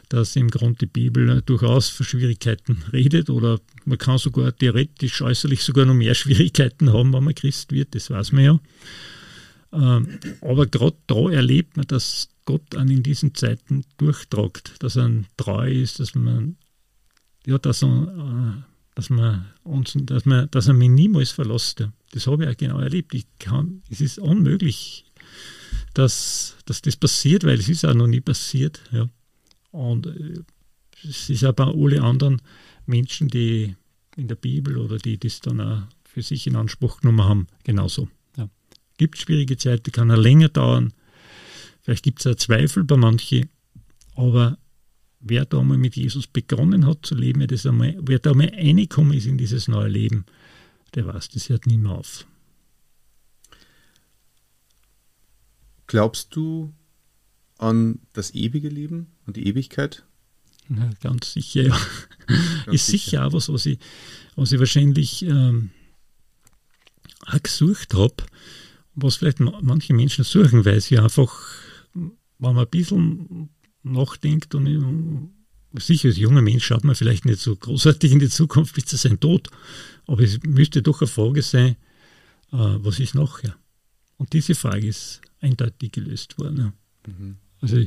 dass 0.09 0.35
im 0.35 0.49
Grunde 0.49 0.79
die 0.79 0.85
Bibel 0.85 1.41
durchaus 1.45 1.89
für 1.89 2.03
Schwierigkeiten 2.03 2.83
redet 2.91 3.29
oder 3.29 3.59
man 3.85 3.97
kann 3.97 4.17
sogar 4.17 4.55
theoretisch 4.55 5.21
äußerlich 5.21 5.63
sogar 5.63 5.85
noch 5.85 5.93
mehr 5.93 6.13
Schwierigkeiten 6.15 6.91
haben, 6.91 7.13
wenn 7.13 7.23
man 7.23 7.35
Christ 7.35 7.71
wird, 7.71 7.95
das 7.95 8.09
weiß 8.09 8.33
man 8.33 8.43
ja. 8.43 8.59
Ähm, 9.71 10.19
aber 10.41 10.67
gerade 10.67 10.97
da 11.07 11.29
erlebt 11.29 11.77
man, 11.77 11.87
dass 11.87 12.29
Gott 12.45 12.75
an 12.75 12.89
in 12.89 13.01
diesen 13.01 13.33
Zeiten 13.33 13.83
durchtragt, 13.97 14.75
dass 14.79 14.95
er 14.95 15.09
treu 15.37 15.71
ist, 15.71 15.99
dass 15.99 16.13
man 16.13 16.57
ja, 17.45 17.57
dass 17.57 17.83
er 17.83 17.87
äh, 17.87 18.74
dass 18.95 19.09
man 19.09 19.45
uns, 19.63 19.95
dass 19.95 20.25
man, 20.25 20.49
dass 20.51 20.67
er 20.67 20.73
mich 20.73 20.89
niemals 20.89 21.31
verlässt. 21.31 21.87
Das 22.11 22.27
habe 22.27 22.45
ich 22.45 22.49
auch 22.49 22.57
genau 22.57 22.79
erlebt. 22.79 23.13
Ich 23.13 23.27
kann, 23.39 23.83
es 23.89 23.99
ist 24.01 24.19
unmöglich, 24.19 25.05
dass, 25.93 26.55
dass 26.65 26.81
das 26.81 26.95
passiert, 26.95 27.43
weil 27.43 27.59
es 27.59 27.69
ist 27.69 27.85
auch 27.85 27.93
noch 27.93 28.07
nie 28.07 28.21
passiert. 28.21 28.81
Ja. 28.91 29.09
Und 29.71 30.07
äh, 30.07 30.39
es 31.07 31.29
ist 31.29 31.43
aber 31.43 31.75
alle 31.75 32.01
anderen 32.01 32.41
Menschen, 32.85 33.27
die 33.27 33.75
in 34.15 34.29
der 34.29 34.35
Bibel 34.35 34.77
oder 34.77 34.97
die 34.97 35.19
das 35.19 35.41
dann 35.41 35.59
auch 35.59 35.83
für 36.05 36.21
sich 36.21 36.47
in 36.47 36.55
Anspruch 36.55 37.01
genommen 37.01 37.25
haben, 37.25 37.47
genauso. 37.65 38.07
Ja. 38.37 38.49
Gibt 38.97 39.17
schwierige 39.17 39.57
Zeiten, 39.57 39.91
kann 39.91 40.09
er 40.09 40.17
länger 40.17 40.47
dauern. 40.47 40.93
Vielleicht 41.81 42.03
gibt 42.03 42.25
es 42.25 42.27
auch 42.27 42.37
Zweifel 42.37 42.85
bei 42.85 42.95
manchen, 42.95 43.49
aber 44.15 44.57
wer 45.25 45.45
da 45.45 45.61
mal 45.61 45.77
mit 45.77 45.95
Jesus 45.95 46.27
begonnen 46.27 46.85
hat 46.85 47.05
zu 47.05 47.15
leben, 47.15 47.45
das 47.47 47.65
einmal, 47.65 47.97
wer 47.99 48.19
da 48.19 48.33
mal 48.33 48.47
reingekommen 48.47 49.17
ist 49.17 49.25
in 49.25 49.37
dieses 49.37 49.67
neue 49.67 49.89
Leben, 49.89 50.25
der 50.93 51.07
weiß, 51.07 51.29
das 51.29 51.49
hört 51.49 51.65
nie 51.65 51.77
mehr 51.77 51.93
auf. 51.93 52.25
Glaubst 55.87 56.35
du 56.35 56.73
an 57.57 57.99
das 58.13 58.33
ewige 58.33 58.69
Leben, 58.69 59.07
an 59.25 59.33
die 59.33 59.47
Ewigkeit? 59.47 60.05
Na, 60.67 60.91
ganz 61.01 61.33
sicher, 61.33 61.63
ja. 61.63 61.77
Ganz 62.65 62.75
ist 62.75 62.87
sicher. 62.87 62.97
sicher 62.97 63.27
auch 63.27 63.33
was, 63.33 63.49
was 63.49 63.65
ich, 63.65 63.79
was 64.35 64.51
ich 64.51 64.59
wahrscheinlich 64.59 65.23
ähm, 65.23 65.71
auch 67.25 67.41
gesucht 67.41 67.93
habe, 67.93 68.15
was 68.93 69.15
vielleicht 69.17 69.39
manche 69.39 69.93
Menschen 69.93 70.23
suchen, 70.23 70.65
weil 70.65 70.81
sie 70.81 70.99
einfach, 70.99 71.33
wenn 71.93 72.11
man 72.39 72.57
ein 72.57 72.69
bisschen 72.69 73.49
nachdenkt 73.85 74.55
und 74.55 75.31
sicher 75.77 76.09
als 76.09 76.17
junger 76.17 76.41
Mensch 76.41 76.65
schaut 76.65 76.83
man 76.83 76.95
vielleicht 76.95 77.25
nicht 77.25 77.39
so 77.39 77.55
großartig 77.55 78.11
in 78.11 78.19
die 78.19 78.29
Zukunft 78.29 78.75
bis 78.75 78.85
zu 78.85 78.97
seinem 78.97 79.19
Tod, 79.19 79.49
aber 80.07 80.23
es 80.23 80.39
müsste 80.43 80.81
doch 80.81 81.01
eine 81.01 81.07
Frage 81.07 81.41
sein, 81.41 81.75
äh, 82.51 82.57
was 82.57 82.99
ist 82.99 83.15
nachher? 83.15 83.55
Und 84.17 84.33
diese 84.33 84.55
Frage 84.55 84.87
ist 84.87 85.21
eindeutig 85.41 85.91
gelöst 85.91 86.37
worden. 86.37 86.57
Ja. 86.57 87.11
Mhm. 87.11 87.37
Also, 87.61 87.83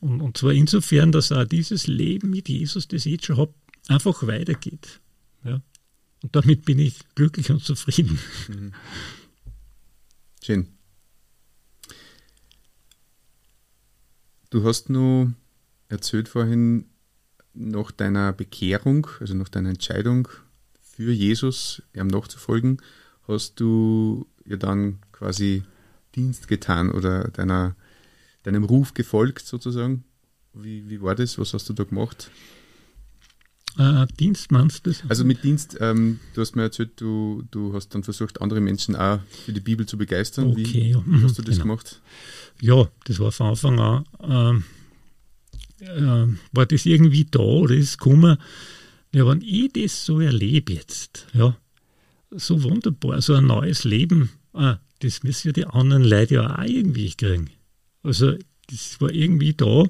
und, 0.00 0.20
und 0.20 0.36
zwar 0.36 0.52
insofern, 0.52 1.12
dass 1.12 1.32
auch 1.32 1.44
dieses 1.44 1.86
Leben 1.86 2.30
mit 2.30 2.48
Jesus, 2.48 2.88
das 2.88 3.06
ich 3.06 3.12
jetzt 3.12 3.26
schon 3.26 3.36
habe, 3.36 3.54
einfach 3.88 4.26
weitergeht. 4.26 5.00
Ja. 5.44 5.60
Und 6.22 6.36
damit 6.36 6.64
bin 6.64 6.78
ich 6.78 6.98
glücklich 7.14 7.50
und 7.50 7.62
zufrieden. 7.62 8.18
Mhm. 8.48 8.72
Schön. 10.42 10.68
Du 14.50 14.64
hast 14.64 14.90
nur 14.90 15.32
erzählt 15.88 16.28
vorhin 16.28 16.86
nach 17.54 17.92
deiner 17.92 18.32
Bekehrung, 18.32 19.06
also 19.20 19.34
nach 19.34 19.48
deiner 19.48 19.70
Entscheidung 19.70 20.28
für 20.80 21.12
Jesus, 21.12 21.82
ihm 21.94 22.08
nachzufolgen, 22.08 22.82
hast 23.28 23.60
du 23.60 24.26
ja 24.44 24.56
dann 24.56 24.98
quasi 25.12 25.62
Dienst 26.16 26.48
getan 26.48 26.90
oder 26.90 27.28
deiner, 27.28 27.76
deinem 28.42 28.64
Ruf 28.64 28.92
gefolgt 28.92 29.46
sozusagen. 29.46 30.02
Wie, 30.52 30.88
wie 30.90 31.00
war 31.00 31.14
das? 31.14 31.38
Was 31.38 31.54
hast 31.54 31.68
du 31.68 31.72
da 31.72 31.84
gemacht? 31.84 32.30
Äh, 33.78 34.06
Dienst 34.18 34.50
meinst 34.50 34.86
du? 34.86 34.92
Also 35.08 35.24
mit 35.24 35.44
Dienst, 35.44 35.76
ähm, 35.80 36.20
du 36.34 36.40
hast 36.40 36.56
mir 36.56 36.62
erzählt, 36.62 37.00
du, 37.00 37.44
du 37.50 37.72
hast 37.72 37.94
dann 37.94 38.02
versucht, 38.02 38.40
andere 38.42 38.60
Menschen 38.60 38.96
auch 38.96 39.20
für 39.44 39.52
die 39.52 39.60
Bibel 39.60 39.86
zu 39.86 39.96
begeistern. 39.96 40.48
Okay, 40.48 40.64
wie, 40.64 40.90
ja. 40.90 41.02
wie 41.06 41.24
hast 41.24 41.38
du 41.38 41.42
das 41.42 41.54
genau. 41.56 41.64
gemacht? 41.64 42.00
Ja, 42.60 42.88
das 43.04 43.20
war 43.20 43.32
von 43.32 43.46
Anfang 43.48 43.78
an, 43.78 44.04
ähm, 44.22 44.64
äh, 45.80 46.36
war 46.52 46.66
das 46.66 46.84
irgendwie 46.86 47.24
da 47.24 47.40
oder 47.40 47.74
ist 47.74 47.90
es 47.90 47.98
gekommen, 47.98 48.36
ja, 49.12 49.26
wenn 49.26 49.40
ich 49.42 49.72
das 49.72 50.04
so 50.04 50.20
erlebe 50.20 50.74
jetzt, 50.74 51.26
ja, 51.32 51.56
so 52.30 52.62
wunderbar, 52.62 53.20
so 53.22 53.34
ein 53.34 53.46
neues 53.46 53.84
Leben, 53.84 54.30
ah, 54.52 54.78
das 55.00 55.22
müssen 55.22 55.48
ja 55.48 55.52
die 55.52 55.66
anderen 55.66 56.04
Leute 56.04 56.34
ja 56.34 56.58
auch 56.58 56.64
irgendwie 56.64 57.12
kriegen. 57.12 57.50
Also 58.02 58.34
das 58.68 59.00
war 59.00 59.10
irgendwie 59.10 59.54
da 59.54 59.84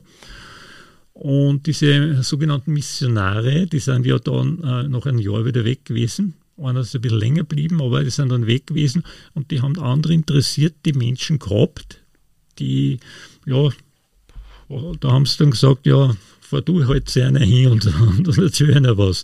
und 1.20 1.66
diese 1.66 2.22
sogenannten 2.22 2.72
Missionare, 2.72 3.66
die 3.66 3.78
sind 3.78 4.06
ja 4.06 4.18
dann 4.18 4.58
äh, 4.64 4.88
nach 4.88 5.04
einem 5.04 5.18
Jahr 5.18 5.44
wieder 5.44 5.66
weg 5.66 5.84
gewesen. 5.84 6.32
Einer 6.56 6.80
ist 6.80 6.94
ein 6.94 7.02
bisschen 7.02 7.18
länger 7.18 7.42
geblieben, 7.42 7.82
aber 7.82 8.02
die 8.02 8.08
sind 8.08 8.30
dann 8.30 8.46
weg 8.46 8.68
gewesen 8.68 9.02
und 9.34 9.50
die 9.50 9.60
haben 9.60 9.78
andere 9.78 10.14
interessierte 10.14 10.96
Menschen 10.96 11.38
gehabt, 11.38 12.00
die, 12.58 13.00
ja, 13.44 13.68
da 15.00 15.10
haben 15.10 15.26
sie 15.26 15.36
dann 15.36 15.50
gesagt, 15.50 15.84
ja, 15.84 16.16
fahr 16.40 16.62
du 16.62 16.88
halt 16.88 17.10
sehr 17.10 17.28
einer 17.28 17.40
hin 17.40 17.70
und, 17.70 17.84
und, 18.00 18.26
und 18.26 18.38
erzähl 18.38 18.74
einer 18.74 18.96
was. 18.96 19.22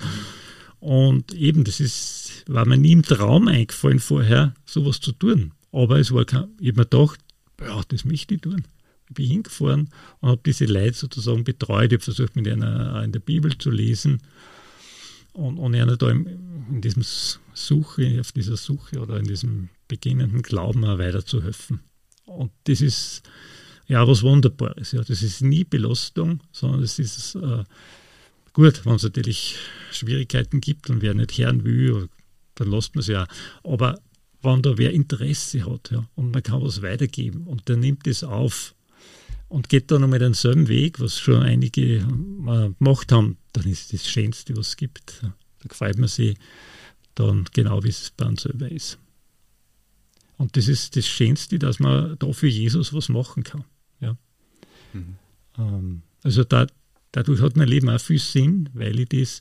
Und 0.80 1.32
eben, 1.32 1.64
das 1.64 1.80
ist, 1.80 2.44
war 2.46 2.66
mir 2.66 2.76
nie 2.76 2.92
im 2.92 3.04
Traum 3.04 3.48
eingefallen 3.48 4.00
vorher, 4.00 4.52
sowas 4.66 5.00
zu 5.00 5.12
tun. 5.12 5.52
Aber 5.72 5.98
es 5.98 6.12
war 6.12 6.26
kein, 6.26 6.48
ich 6.60 6.68
habe 6.68 6.80
mir 6.80 6.86
gedacht, 6.86 7.20
ja, 7.58 7.80
das 7.88 8.04
möchte 8.04 8.34
ich 8.34 8.42
tun. 8.42 8.66
Bin 9.10 9.26
hingefahren 9.26 9.88
und 10.20 10.28
habe 10.28 10.40
diese 10.44 10.66
Leute 10.66 10.94
sozusagen 10.94 11.44
betreut. 11.44 11.92
Ich 11.92 11.98
habe 11.98 12.04
versucht, 12.04 12.36
mit 12.36 12.48
einer 12.48 13.02
in 13.04 13.12
der 13.12 13.20
Bibel 13.20 13.56
zu 13.56 13.70
lesen 13.70 14.20
und, 15.32 15.58
und 15.58 15.74
einer 15.74 15.96
da 15.96 16.10
im, 16.10 16.26
in 16.70 16.80
diesem 16.80 17.04
Suche, 17.54 18.18
auf 18.20 18.32
dieser 18.32 18.56
Suche 18.56 19.00
oder 19.00 19.18
in 19.18 19.26
diesem 19.26 19.68
beginnenden 19.88 20.42
Glauben 20.42 20.84
auch 20.84 20.98
weiterzuhelfen. 20.98 21.80
Und 22.24 22.50
das 22.64 22.80
ist 22.80 23.22
ja 23.86 24.06
was 24.06 24.22
Wunderbares. 24.22 24.92
Ja. 24.92 25.02
Das 25.02 25.22
ist 25.22 25.42
nie 25.42 25.64
Belastung, 25.64 26.40
sondern 26.52 26.82
es 26.82 26.98
ist 26.98 27.36
äh, 27.36 27.64
gut, 28.52 28.84
wenn 28.84 28.94
es 28.94 29.02
natürlich 29.02 29.56
Schwierigkeiten 29.92 30.60
gibt 30.60 30.90
und 30.90 31.02
wer 31.02 31.14
nicht 31.14 31.38
hören 31.38 31.64
will, 31.64 32.08
dann 32.56 32.70
lässt 32.70 32.94
man 32.94 33.00
es 33.00 33.06
ja. 33.08 33.26
Aber 33.62 33.98
wenn 34.42 34.62
da 34.62 34.78
wer 34.78 34.92
Interesse 34.92 35.64
hat 35.66 35.90
ja, 35.90 36.08
und 36.14 36.32
man 36.32 36.42
kann 36.42 36.62
was 36.62 36.82
weitergeben 36.82 37.46
und 37.46 37.68
der 37.68 37.76
nimmt 37.76 38.06
es 38.06 38.24
auf 38.24 38.74
und 39.48 39.68
geht 39.68 39.90
dann 39.90 40.00
nochmal 40.00 40.18
denselben 40.18 40.68
Weg, 40.68 41.00
was 41.00 41.18
schon 41.18 41.42
einige 41.42 41.98
äh, 41.98 42.70
gemacht 42.78 43.12
haben, 43.12 43.38
dann 43.52 43.66
ist 43.66 43.92
das 43.92 44.06
Schönste, 44.06 44.56
was 44.56 44.68
es 44.68 44.76
gibt. 44.76 45.22
Da 45.22 45.32
gefällt 45.68 45.98
man 45.98 46.08
sich 46.08 46.36
dann 47.14 47.46
genau, 47.52 47.82
wie 47.84 47.88
es 47.88 48.12
bei 48.16 48.26
uns 48.26 48.42
selber 48.42 48.70
ist. 48.70 48.98
Und 50.36 50.56
das 50.56 50.68
ist 50.68 50.96
das 50.96 51.06
Schönste, 51.06 51.58
dass 51.58 51.78
man 51.78 52.16
da 52.18 52.32
für 52.32 52.48
Jesus 52.48 52.92
was 52.92 53.08
machen 53.08 53.42
kann. 53.42 53.64
Ja. 54.00 54.16
Mhm. 54.92 55.16
Ähm, 55.58 56.02
also 56.22 56.44
da, 56.44 56.66
dadurch 57.12 57.40
hat 57.40 57.56
mein 57.56 57.68
Leben 57.68 57.88
auch 57.88 58.00
viel 58.00 58.18
Sinn, 58.18 58.68
weil 58.74 59.00
ich 59.00 59.08
das 59.08 59.40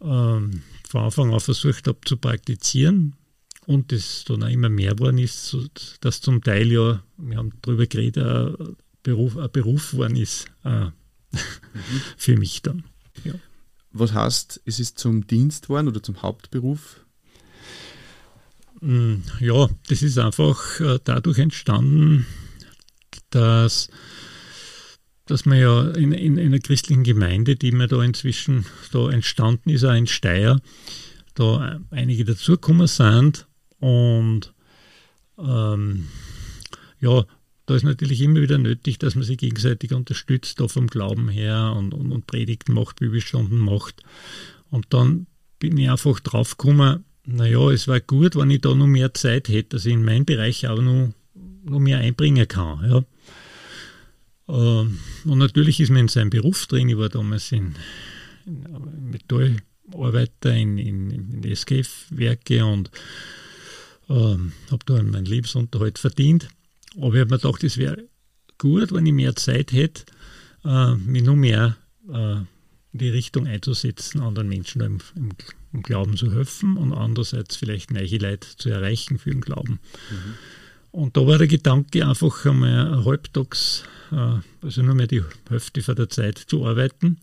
ähm, 0.00 0.62
von 0.88 1.04
Anfang 1.04 1.32
an 1.32 1.40
versucht 1.40 1.86
habe 1.88 1.98
zu 2.04 2.16
praktizieren 2.18 3.14
und 3.66 3.90
das 3.92 4.24
dann 4.26 4.42
auch 4.42 4.48
immer 4.48 4.68
mehr 4.68 4.94
geworden 4.94 5.18
ist, 5.18 5.56
dass 6.00 6.20
zum 6.20 6.42
Teil 6.42 6.70
ja, 6.70 7.02
wir 7.16 7.36
haben 7.36 7.52
darüber 7.62 7.86
geredet, 7.86 8.24
ein 8.24 8.76
Beruf, 9.06 9.36
ein 9.36 9.50
Beruf 9.52 9.92
geworden 9.92 10.16
ist 10.16 10.46
äh, 10.64 10.86
mhm. 10.86 10.92
für 12.16 12.36
mich 12.36 12.62
dann. 12.62 12.82
Ja. 13.22 13.34
Was 13.92 14.12
heißt, 14.12 14.60
ist 14.64 14.80
es 14.80 14.96
zum 14.96 15.28
Dienst 15.28 15.68
geworden 15.68 15.86
oder 15.86 16.02
zum 16.02 16.22
Hauptberuf? 16.22 17.06
Mm, 18.80 19.18
ja, 19.38 19.68
das 19.88 20.02
ist 20.02 20.18
einfach 20.18 20.80
äh, 20.80 20.98
dadurch 21.04 21.38
entstanden, 21.38 22.26
dass, 23.30 23.88
dass 25.26 25.46
man 25.46 25.58
ja 25.58 25.88
in, 25.92 26.10
in, 26.10 26.36
in 26.36 26.46
einer 26.46 26.58
christlichen 26.58 27.04
Gemeinde, 27.04 27.54
die 27.54 27.70
mir 27.70 27.86
da 27.86 28.02
inzwischen 28.02 28.66
da 28.90 29.08
entstanden 29.08 29.70
ist, 29.70 29.84
auch 29.84 29.94
in 29.94 30.08
Steyr, 30.08 30.60
da 31.34 31.80
einige 31.90 32.24
dazugekommen 32.24 32.88
sind 32.88 33.46
und 33.78 34.52
ähm, 35.38 36.08
ja, 36.98 37.24
da 37.66 37.74
ist 37.74 37.82
natürlich 37.82 38.20
immer 38.20 38.40
wieder 38.40 38.58
nötig, 38.58 38.98
dass 38.98 39.16
man 39.16 39.24
sich 39.24 39.38
gegenseitig 39.38 39.92
unterstützt, 39.92 40.60
da 40.60 40.68
vom 40.68 40.86
Glauben 40.86 41.28
her 41.28 41.74
und, 41.76 41.94
und, 41.94 42.12
und 42.12 42.26
Predigten 42.26 42.72
macht, 42.74 43.00
Bibelstunden 43.00 43.58
macht. 43.58 44.02
Und 44.70 44.86
dann 44.90 45.26
bin 45.58 45.76
ich 45.76 45.90
einfach 45.90 46.20
draufgekommen, 46.20 47.04
naja, 47.24 47.70
es 47.72 47.88
war 47.88 48.00
gut, 48.00 48.36
wenn 48.36 48.50
ich 48.50 48.60
da 48.60 48.72
noch 48.74 48.86
mehr 48.86 49.12
Zeit 49.14 49.48
hätte, 49.48 49.70
dass 49.70 49.86
ich 49.86 49.94
in 49.94 50.04
meinen 50.04 50.24
Bereich 50.24 50.68
auch 50.68 50.80
noch, 50.80 51.12
noch 51.64 51.80
mehr 51.80 51.98
einbringen 51.98 52.46
kann. 52.46 52.88
Ja. 52.88 53.04
Ähm, 54.48 54.98
und 55.24 55.38
natürlich 55.38 55.80
ist 55.80 55.90
man 55.90 56.02
in 56.02 56.08
seinem 56.08 56.30
Beruf 56.30 56.66
drin. 56.68 56.88
Ich 56.88 56.96
war 56.96 57.08
damals 57.08 57.50
in, 57.50 57.74
in 58.46 59.10
Metallarbeiter 59.10 60.54
in, 60.54 60.78
in, 60.78 61.10
in 61.42 61.56
SKF-Werke 61.56 62.64
und 62.64 62.92
ähm, 64.08 64.52
habe 64.70 64.84
da 64.86 65.02
meinen 65.02 65.24
Lebensunterhalt 65.24 65.98
verdient. 65.98 66.48
Aber 66.96 67.14
ich 67.14 67.20
habe 67.20 67.30
mir 67.30 67.38
gedacht, 67.38 67.64
es 67.64 67.76
wäre 67.76 68.08
gut, 68.58 68.92
wenn 68.92 69.06
ich 69.06 69.12
mehr 69.12 69.36
Zeit 69.36 69.72
hätte, 69.72 70.04
äh, 70.64 70.94
mich 70.94 71.22
noch 71.22 71.36
mehr 71.36 71.76
äh, 72.08 72.36
in 72.92 72.98
die 72.98 73.10
Richtung 73.10 73.46
einzusetzen, 73.46 74.20
anderen 74.20 74.48
Menschen 74.48 74.80
im, 74.80 74.98
im, 75.14 75.30
im, 75.72 75.82
Glauben 75.82 76.16
zu 76.16 76.32
helfen 76.32 76.76
und 76.76 76.92
andererseits 76.92 77.56
vielleicht 77.56 77.90
neue 77.90 78.16
Leute 78.16 78.48
zu 78.56 78.70
erreichen 78.70 79.18
für 79.18 79.30
den 79.30 79.42
Glauben. 79.42 79.80
Mhm. 80.10 80.34
Und 80.92 81.16
da 81.16 81.26
war 81.26 81.36
der 81.36 81.46
Gedanke 81.46 82.06
einfach 82.06 82.46
einmal 82.46 83.04
halbtags, 83.04 83.84
äh, 84.12 84.38
also 84.62 84.82
nur 84.82 84.94
mehr 84.94 85.06
die 85.06 85.22
Hälfte 85.50 85.82
von 85.82 85.96
der 85.96 86.08
Zeit 86.08 86.38
zu 86.38 86.66
arbeiten 86.66 87.18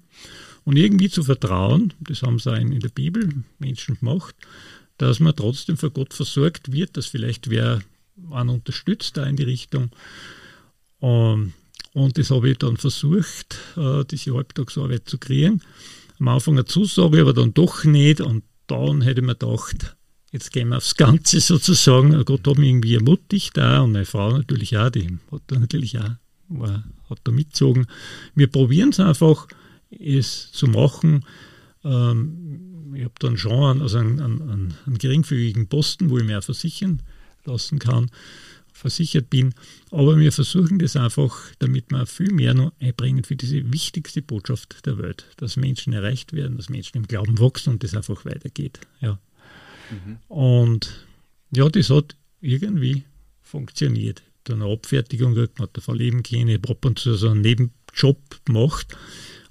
und 0.64 0.78
irgendwie 0.78 1.10
zu 1.10 1.24
vertrauen, 1.24 1.94
das 2.00 2.22
haben 2.22 2.40
sie 2.40 2.52
auch 2.52 2.58
in 2.58 2.80
der 2.80 2.90
Bibel 2.90 3.44
Menschen 3.58 3.98
gemacht, 3.98 4.36
dass 4.98 5.20
man 5.20 5.36
trotzdem 5.36 5.78
von 5.78 5.92
Gott 5.92 6.14
versorgt 6.14 6.72
wird, 6.72 6.96
dass 6.98 7.08
vielleicht 7.08 7.50
wer 7.50 7.82
einen 8.32 8.50
unterstützt 8.50 9.18
da 9.18 9.26
in 9.26 9.36
die 9.36 9.44
Richtung. 9.44 9.92
Ähm, 11.02 11.54
und 11.94 12.18
das 12.18 12.32
habe 12.32 12.50
ich 12.50 12.58
dann 12.58 12.78
versucht, 12.78 13.58
äh, 13.78 14.04
diese 14.06 14.34
Halbtagsarbeit 14.34 15.08
zu 15.08 15.18
kriegen. 15.18 15.62
Am 16.20 16.28
Anfang 16.28 16.56
eine 16.56 16.66
Zusage, 16.66 17.22
aber 17.22 17.34
dann 17.34 17.54
doch 17.54 17.84
nicht. 17.84 18.22
Und 18.22 18.44
dann 18.68 19.02
hätte 19.02 19.22
ich 19.22 19.26
mir 19.26 19.36
gedacht, 19.36 19.96
jetzt 20.32 20.52
gehen 20.52 20.70
wir 20.70 20.78
aufs 20.78 20.96
Ganze 20.96 21.40
sozusagen. 21.40 22.12
Gott 22.26 22.48
hat 22.48 22.58
mich 22.58 22.70
irgendwie 22.70 22.96
ermutigt 22.96 23.56
da 23.58 23.82
und 23.82 23.92
meine 23.92 24.06
Frau 24.06 24.32
natürlich 24.32 24.78
auch, 24.78 24.90
die 24.90 25.20
hat 25.32 25.42
da 25.48 25.60
natürlich 25.60 26.00
auch, 26.00 26.12
war, 26.50 26.84
hat 27.10 27.20
da 27.24 27.32
mitgezogen. 27.32 27.86
Wir 28.34 28.48
probieren 28.48 28.90
es 28.90 29.00
einfach, 29.00 29.48
es 29.92 30.52
zu 30.52 30.68
machen. 30.68 31.26
Ähm, 31.84 32.94
ich 32.96 33.04
habe 33.04 33.14
dann 33.20 33.38
schon 33.38 33.82
also 33.82 33.98
einen, 33.98 34.20
einen, 34.20 34.74
einen 34.86 34.98
geringfügigen 34.98 35.68
Posten, 35.68 36.10
wo 36.10 36.18
ich 36.18 36.24
mehr 36.24 36.42
versichern 36.42 37.02
lassen 37.46 37.80
kann, 37.80 38.10
versichert 38.74 39.30
bin. 39.30 39.54
Aber 39.92 40.18
wir 40.18 40.32
versuchen 40.32 40.80
das 40.80 40.96
einfach, 40.96 41.36
damit 41.60 41.92
wir 41.92 42.06
viel 42.06 42.34
mehr 42.34 42.54
noch 42.54 42.74
einbringen 42.80 43.24
für 43.24 43.36
diese 43.36 43.72
wichtigste 43.72 44.22
Botschaft 44.22 44.86
der 44.86 44.98
Welt, 44.98 45.26
dass 45.38 45.56
Menschen 45.56 45.94
erreicht 45.94 46.34
werden, 46.34 46.58
dass 46.58 46.70
Menschen 46.70 46.98
im 46.98 47.08
Glauben 47.08 47.40
wachsen 47.40 47.74
und 47.74 47.84
das 47.84 47.96
einfach 47.96 48.26
weitergeht. 48.26 48.80
Ja. 49.00 49.20
Mhm. 49.90 50.18
Und 50.28 51.06
ja, 51.52 51.70
das 51.70 51.90
hat 51.90 52.16
irgendwie 52.42 53.04
funktioniert. 53.42 54.24
Dann 54.46 54.62
eine 54.62 54.74
Abfertigung 54.74 55.34
gekriegt, 55.34 55.60
man 55.60 55.68
hat 55.68 55.78
davon 55.78 55.98
leben 55.98 56.24
können, 56.24 56.50
ich 56.50 56.58
habe 56.58 56.70
ab 56.70 56.84
und 56.86 57.00
zu 57.00 57.16
so 57.16 57.30
einen 57.30 57.42
Nebenjob 57.42 58.46
gemacht. 58.46 58.98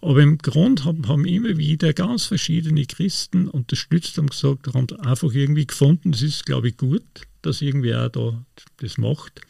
Aber 0.03 0.21
im 0.21 0.37
Grunde 0.39 0.85
haben, 0.85 1.07
haben 1.07 1.25
immer 1.25 1.57
wieder 1.57 1.93
ganz 1.93 2.27
verschiedene 2.27 2.85
Christen 2.87 3.47
unterstützt 3.47 4.19
und 4.19 4.31
gesagt, 4.31 4.67
haben 4.75 4.89
einfach 4.99 5.33
irgendwie 5.33 5.67
gefunden, 5.67 6.11
das 6.11 6.23
ist, 6.23 6.45
glaube 6.45 6.69
ich, 6.69 6.77
gut, 6.77 7.05
dass 7.41 7.63
irgendwer 7.63 8.09
da 8.09 8.45
das 8.79 8.99
macht. 8.99 9.43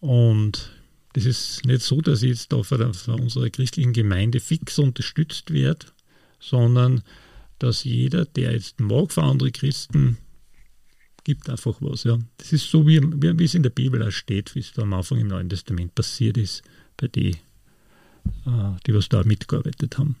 Und 0.00 0.72
das 1.12 1.26
ist 1.26 1.66
nicht 1.66 1.82
so, 1.82 2.00
dass 2.00 2.22
ich 2.22 2.30
jetzt 2.30 2.52
da 2.52 2.62
von, 2.62 2.94
von 2.94 3.20
unserer 3.20 3.50
christlichen 3.50 3.92
Gemeinde 3.92 4.40
fix 4.40 4.78
unterstützt 4.78 5.52
werde, 5.52 5.86
sondern 6.40 7.02
dass 7.58 7.84
jeder, 7.84 8.24
der 8.24 8.52
jetzt 8.52 8.80
mag 8.80 9.12
für 9.12 9.22
andere 9.22 9.52
Christen, 9.52 10.16
gibt 11.24 11.50
einfach 11.50 11.76
was. 11.80 12.04
Ja. 12.04 12.18
Das 12.38 12.54
ist 12.54 12.70
so, 12.70 12.86
wie, 12.86 13.00
wie, 13.02 13.44
es 13.44 13.54
in 13.54 13.62
der 13.62 13.70
Bibel 13.70 14.02
auch 14.02 14.10
steht, 14.10 14.54
wie 14.54 14.60
es 14.60 14.78
am 14.78 14.94
Anfang 14.94 15.18
im 15.18 15.28
Neuen 15.28 15.50
Testament 15.50 15.94
passiert 15.94 16.38
ist, 16.38 16.62
bei 16.96 17.08
äh, 17.16 17.34
die 18.86 18.94
was 18.94 19.08
da 19.08 19.22
mitgearbeitet 19.24 19.98
haben. 19.98 20.16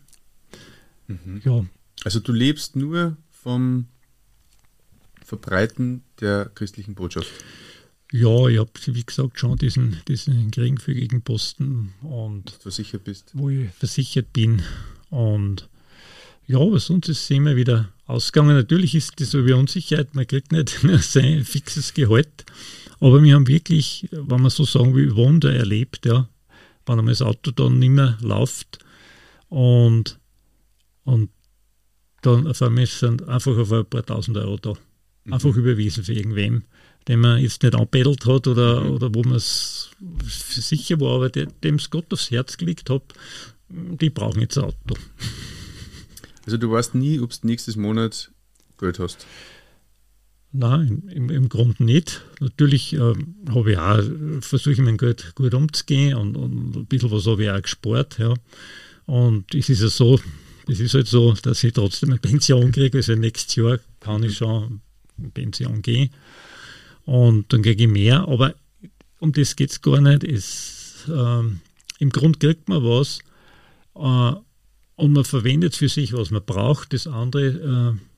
Mhm. 1.06 1.40
Ja. 1.44 1.64
Also 2.04 2.20
du 2.20 2.32
lebst 2.32 2.76
nur 2.76 3.16
vom 3.30 3.86
Verbreiten 5.26 6.02
der 6.20 6.50
christlichen 6.54 6.94
Botschaft? 6.94 7.30
Ja, 8.12 8.46
ich 8.46 8.58
habe, 8.58 8.70
wie 8.86 9.04
gesagt, 9.04 9.40
schon 9.40 9.56
diesen, 9.56 10.00
diesen 10.06 10.52
geringfügigen 10.52 11.22
Posten 11.22 11.92
und 12.02 12.50
versichert 12.50 13.04
bist. 13.04 13.32
Wo 13.34 13.50
ich 13.50 13.68
versichert 13.70 14.32
bin. 14.32 14.62
Und 15.10 15.68
ja, 16.46 16.58
aber 16.58 16.78
sonst 16.78 17.08
ist 17.08 17.22
es 17.22 17.30
immer 17.30 17.56
wieder 17.56 17.92
ausgegangen. 18.06 18.54
Natürlich 18.54 18.94
ist 18.94 19.20
das 19.20 19.32
so 19.32 19.44
wie 19.44 19.52
Unsicherheit, 19.52 20.14
man 20.14 20.28
kriegt 20.28 20.52
nicht 20.52 20.78
sein 21.00 21.44
fixes 21.44 21.92
Gehalt. 21.92 22.44
Aber 23.00 23.22
wir 23.22 23.34
haben 23.34 23.48
wirklich, 23.48 24.08
wenn 24.12 24.40
man 24.40 24.50
so 24.50 24.64
sagen 24.64 24.94
will, 24.94 25.16
Wunder 25.16 25.52
erlebt, 25.52 26.06
ja. 26.06 26.28
Wenn 26.86 26.98
einmal 26.98 27.12
das 27.12 27.22
Auto 27.22 27.50
dann 27.50 27.78
nicht 27.78 27.90
mehr 27.90 28.16
läuft 28.20 28.78
und, 29.48 30.18
und 31.04 31.30
dann 32.22 32.46
auf 32.46 32.62
einmal 32.62 32.86
sind 32.86 33.28
einfach 33.28 33.56
auf 33.56 33.72
ein 33.72 33.86
paar 33.86 34.04
tausend 34.04 34.36
Euro 34.36 34.56
da 34.56 34.74
einfach 35.30 35.52
mhm. 35.52 35.60
überwiesen 35.60 36.04
für 36.04 36.12
irgendwem, 36.12 36.62
den 37.08 37.20
man 37.20 37.40
jetzt 37.40 37.62
nicht 37.62 37.74
anbettelt 37.74 38.26
hat 38.26 38.46
oder, 38.46 38.82
mhm. 38.82 38.90
oder 38.90 39.14
wo 39.14 39.22
man 39.22 39.36
es 39.36 39.90
sicher 40.26 41.00
war, 41.00 41.16
aber 41.16 41.28
dem 41.30 41.76
es 41.76 41.90
Gott 41.90 42.12
aufs 42.12 42.30
Herz 42.30 42.56
gelegt 42.56 42.90
hat, 42.90 43.02
die 43.68 44.10
brauchen 44.10 44.40
jetzt 44.40 44.58
ein 44.58 44.64
Auto. 44.64 44.96
Also 46.44 46.58
du 46.58 46.70
weißt 46.70 46.94
nie, 46.94 47.18
ob 47.20 47.30
du 47.30 47.46
nächstes 47.46 47.76
Monat 47.76 48.30
Geld 48.78 48.98
hast? 48.98 49.26
Nein, 50.58 51.02
im, 51.14 51.28
im 51.28 51.50
Grunde 51.50 51.84
nicht. 51.84 52.22
Natürlich 52.40 52.94
äh, 52.94 53.14
habe 53.50 53.72
ich 53.72 53.78
auch, 53.78 54.02
versuche 54.40 54.72
ich 54.72 54.78
mein 54.78 54.96
Geld 54.96 55.34
gut 55.34 55.52
umzugehen 55.52 56.14
und, 56.14 56.34
und 56.34 56.76
ein 56.76 56.86
bisschen 56.86 57.10
was 57.10 57.26
habe 57.26 57.44
ich 57.44 57.50
auch 57.50 57.60
gespart. 57.60 58.18
Ja. 58.18 58.32
Und 59.04 59.54
es 59.54 59.68
ist 59.68 59.82
ja 59.82 59.88
so, 59.88 60.18
es 60.66 60.80
ist 60.80 60.94
halt 60.94 61.08
so, 61.08 61.34
dass 61.34 61.62
ich 61.62 61.74
trotzdem 61.74 62.10
eine 62.10 62.18
Pension 62.18 62.72
kriege. 62.72 62.96
Also 62.96 63.14
nächstes 63.14 63.54
Jahr 63.56 63.78
kann 64.00 64.22
ich 64.22 64.38
schon 64.38 64.80
in 65.18 65.30
Pension 65.30 65.82
gehe. 65.82 66.08
Und 67.04 67.52
dann 67.52 67.60
kriege 67.60 67.84
ich 67.84 67.90
mehr, 67.90 68.26
aber 68.26 68.54
um 69.20 69.32
das 69.32 69.56
geht 69.56 69.70
es 69.70 69.82
gar 69.82 70.00
nicht. 70.00 70.24
Es, 70.24 71.04
ähm, 71.08 71.60
Im 71.98 72.08
Grunde 72.08 72.38
kriegt 72.38 72.68
man 72.70 72.82
was 72.82 73.18
äh, 73.94 74.32
und 74.96 75.12
man 75.12 75.24
verwendet 75.24 75.76
für 75.76 75.90
sich, 75.90 76.14
was 76.14 76.30
man 76.30 76.44
braucht. 76.44 76.94
Das 76.94 77.06
andere 77.06 77.46
äh, 77.94 78.15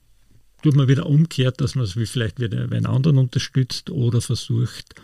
tut 0.62 0.74
man 0.74 0.88
wieder 0.88 1.06
umkehrt, 1.06 1.60
dass 1.60 1.74
man 1.74 1.84
es 1.84 1.96
wie 1.96 2.06
vielleicht 2.06 2.40
wieder 2.40 2.60
einen 2.60 2.86
anderen 2.86 3.18
unterstützt 3.18 3.90
oder 3.90 4.20
versucht, 4.20 4.94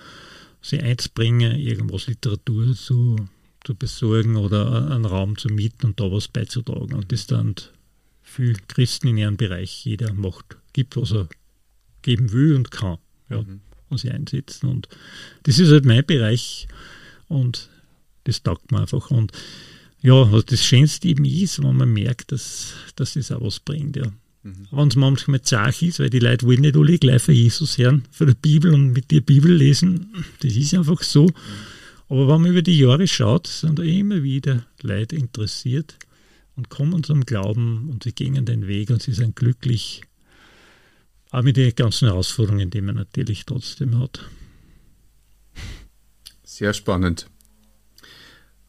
sie 0.61 0.81
einzubringen, 0.81 1.59
irgendwas 1.59 2.07
Literatur 2.07 2.75
zu, 2.75 3.17
zu 3.65 3.75
besorgen 3.75 4.37
oder 4.37 4.91
einen 4.91 5.05
Raum 5.05 5.37
zu 5.37 5.49
mieten 5.49 5.87
und 5.87 6.01
da 6.01 6.11
was 6.11 6.29
beizutragen. 6.29 6.95
Und 6.95 7.13
das 7.13 7.27
dann 7.27 7.55
für 8.23 8.55
Christen 8.69 9.09
in 9.09 9.19
ihrem 9.19 9.37
Bereich 9.37 9.85
jeder 9.85 10.13
macht, 10.13 10.57
gibt, 10.73 10.97
was 10.97 11.13
er 11.13 11.29
geben 12.03 12.33
will 12.33 12.57
und 12.57 12.71
kann. 12.71 12.99
Ja, 13.31 13.43
mhm. 13.43 13.61
und 13.91 13.99
sie 13.99 14.11
einsetzen. 14.11 14.69
Und 14.69 14.89
das 15.45 15.59
ist 15.59 15.71
halt 15.71 15.85
mein 15.85 16.05
Bereich. 16.05 16.67
Und 17.29 17.69
das 18.25 18.43
taugt 18.43 18.73
mir 18.73 18.81
einfach. 18.81 19.11
Und 19.11 19.33
ja, 20.01 20.31
was 20.33 20.47
das 20.47 20.63
Schönste 20.65 21.09
eben 21.09 21.25
ist, 21.25 21.63
wenn 21.63 21.77
man 21.77 21.93
merkt, 21.93 22.33
dass, 22.33 22.75
dass 22.97 23.15
das 23.15 23.31
auch 23.31 23.43
was 23.43 23.61
bringt, 23.61 23.97
ja. 23.97 24.13
Mhm. 24.45 24.69
Wenn 24.71 24.89
es 24.89 24.97
manchmal 24.97 25.41
zart 25.41 25.81
ist, 25.83 25.99
weil 25.99 26.11
die 26.11 26.19
Leute 26.19 26.47
wollen 26.47 26.61
nicht 26.61 26.77
alle 26.77 26.99
gleich 26.99 27.23
für 27.23 27.33
Jesus 27.33 27.79
hören, 27.79 28.05
für 28.11 28.27
die 28.27 28.35
Bibel 28.35 28.73
und 28.75 28.93
mit 28.93 29.11
der 29.11 29.23
Bibel 29.23 29.53
lesen, 29.53 30.13
das 30.41 30.55
ist 30.55 30.75
einfach 30.75 31.03
so. 31.03 31.31
Aber 32.09 32.29
wenn 32.29 32.43
man 32.43 32.51
über 32.51 32.63
die 32.63 32.79
Jahre 32.79 33.09
schaut, 33.09 33.47
sind 33.47 33.81
immer 33.81 34.23
wieder 34.23 34.67
Leute 34.83 35.17
interessiert 35.17 35.97
und 36.57 36.69
kommen 36.69 37.03
zum 37.03 37.25
Glauben 37.25 37.89
und 37.91 38.05
sie 38.05 38.13
gehen 38.13 38.45
den 38.45 38.67
Weg 38.67 38.91
und 38.91 39.03
sie 39.03 39.15
sind 39.15 39.35
glücklich. 39.35 40.03
Auch 41.31 41.43
mit 41.43 41.57
den 41.57 41.75
ganzen 41.75 42.09
Herausforderungen, 42.09 42.71
die 42.71 42.83
man 42.83 42.97
natürlich 42.97 43.47
trotzdem 43.47 43.99
hat. 43.99 44.29
Sehr 46.45 46.75
spannend. 46.75 47.29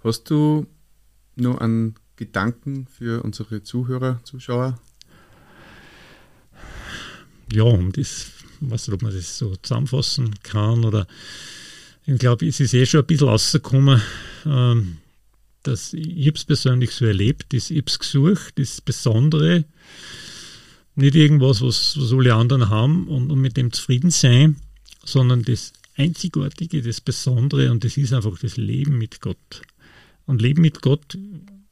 Hast 0.03 0.29
du 0.29 0.65
noch 1.35 1.57
einen 1.57 1.95
Gedanken 2.15 2.87
für 2.87 3.21
unsere 3.23 3.61
Zuhörer, 3.61 4.21
Zuschauer? 4.23 4.79
Ja, 7.53 7.63
um 7.63 7.91
das, 7.91 8.31
was 8.59 8.89
ob 8.89 9.01
man 9.01 9.13
das 9.13 9.37
so 9.37 9.55
zusammenfassen 9.55 10.33
kann 10.43 10.83
oder 10.85 11.07
ich 12.05 12.19
glaube, 12.19 12.47
es 12.47 12.59
ist 12.59 12.73
eh 12.73 12.85
schon 12.85 13.01
ein 13.01 13.07
bisschen 13.07 13.27
rausgekommen, 13.27 14.01
ähm, 14.45 14.97
dass 15.63 15.93
ich 15.93 16.27
es 16.27 16.45
persönlich 16.45 16.91
so 16.91 17.05
erlebt, 17.05 17.53
das 17.53 17.71
ich 17.71 17.83
es 17.87 17.97
gesucht, 17.97 18.53
das 18.57 18.81
Besondere, 18.81 19.65
nicht 20.95 21.15
irgendwas, 21.15 21.61
was, 21.61 21.99
was 21.99 22.13
alle 22.13 22.35
anderen 22.35 22.69
haben 22.69 23.07
und, 23.07 23.31
und 23.31 23.39
mit 23.39 23.57
dem 23.57 23.73
zufrieden 23.73 24.11
sein, 24.11 24.57
sondern 25.03 25.43
das 25.43 25.73
Einzigartige, 25.97 26.81
das 26.81 27.01
Besondere 27.01 27.71
und 27.71 27.83
das 27.83 27.97
ist 27.97 28.13
einfach 28.13 28.37
das 28.39 28.57
Leben 28.57 28.97
mit 28.97 29.21
Gott. 29.21 29.61
Und 30.25 30.41
Leben 30.41 30.61
mit 30.61 30.81
Gott 30.81 31.17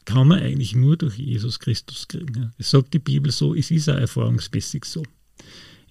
kann 0.05 0.27
man 0.27 0.39
eigentlich 0.39 0.75
nur 0.75 0.97
durch 0.97 1.17
Jesus 1.17 1.59
Christus 1.59 2.07
kriegen. 2.07 2.53
Es 2.57 2.71
sagt 2.71 2.93
die 2.93 2.99
Bibel 2.99 3.31
so, 3.31 3.55
es 3.55 3.71
ist 3.71 3.89
auch 3.89 3.95
erfahrungsmäßig 3.95 4.85
so. 4.85 5.03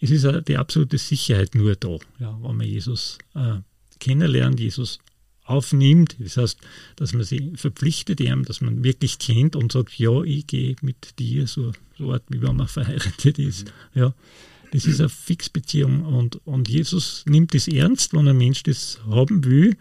Es 0.03 0.11
ist 0.11 0.27
die 0.49 0.57
absolute 0.57 0.99
Sicherheit 0.99 1.55
nur 1.55 1.77
da, 1.77 1.97
ja, 2.19 2.37
wenn 2.43 2.57
man 2.57 2.67
Jesus 2.67 3.19
äh, 3.37 3.59
kennenlernt, 4.01 4.59
Jesus 4.59 4.99
aufnimmt. 5.45 6.17
Das 6.19 6.37
heißt, 6.37 6.59
dass 6.97 7.13
man 7.13 7.23
sich 7.23 7.43
verpflichtet 7.55 8.21
ihm, 8.21 8.45
dass 8.45 8.61
man 8.61 8.83
wirklich 8.83 9.21
kennt 9.21 9.55
und 9.55 9.71
sagt, 9.71 9.97
ja, 10.01 10.23
ich 10.25 10.49
gehe 10.49 10.75
mit 10.83 11.21
dir, 11.21 11.47
so, 11.47 11.71
so 11.97 12.13
Art, 12.13 12.25
wie 12.31 12.43
wenn 12.43 12.57
man 12.57 12.67
verheiratet 12.67 13.39
ist. 13.39 13.67
Mhm. 13.67 14.01
Ja, 14.01 14.15
das 14.73 14.87
ist 14.87 14.99
eine 14.99 15.09
Fixbeziehung 15.09 16.05
und, 16.05 16.45
und 16.47 16.69
Jesus 16.69 17.23
nimmt 17.29 17.55
es 17.55 17.69
ernst, 17.69 18.13
wenn 18.13 18.27
ein 18.27 18.37
Mensch 18.37 18.65
das 18.65 18.99
haben 19.07 19.45
will 19.45 19.77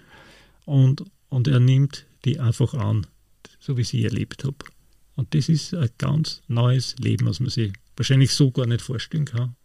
und, 0.65 1.03
und 1.29 1.47
er 1.47 1.59
nimmt 1.59 2.05
die 2.25 2.39
einfach 2.39 2.75
an, 2.75 3.07
so 3.59 3.75
wie 3.75 3.81
ich 3.81 3.89
sie 3.89 4.03
erlebt 4.03 4.43
habe. 4.43 4.57
Und 5.15 5.33
das 5.33 5.49
ist 5.49 5.73
ein 5.73 5.89
ganz 5.97 6.43
neues 6.47 6.95
Leben, 6.99 7.25
was 7.25 7.39
man 7.39 7.49
sich 7.49 7.73
wahrscheinlich 7.95 8.33
so 8.33 8.51
gar 8.51 8.67
nicht 8.67 8.81
vorstellen 8.81 9.25
kann. 9.25 9.55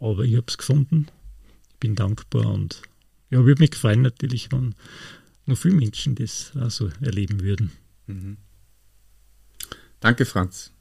Aber 0.00 0.24
ich 0.24 0.36
habe 0.36 0.46
es 0.48 0.58
gefunden. 0.58 1.06
Ich 1.70 1.76
bin 1.80 1.94
dankbar 1.94 2.46
und 2.46 2.82
ja, 3.30 3.44
würde 3.44 3.60
mich 3.60 3.72
gefallen 3.72 4.02
natürlich, 4.02 4.52
wenn 4.52 4.74
noch 5.46 5.58
viele 5.58 5.76
Menschen 5.76 6.14
das 6.14 6.52
auch 6.56 6.70
so 6.70 6.90
erleben 7.00 7.42
würden. 7.42 7.72
Mhm. 8.06 8.36
Danke, 10.00 10.24
Franz. 10.24 10.72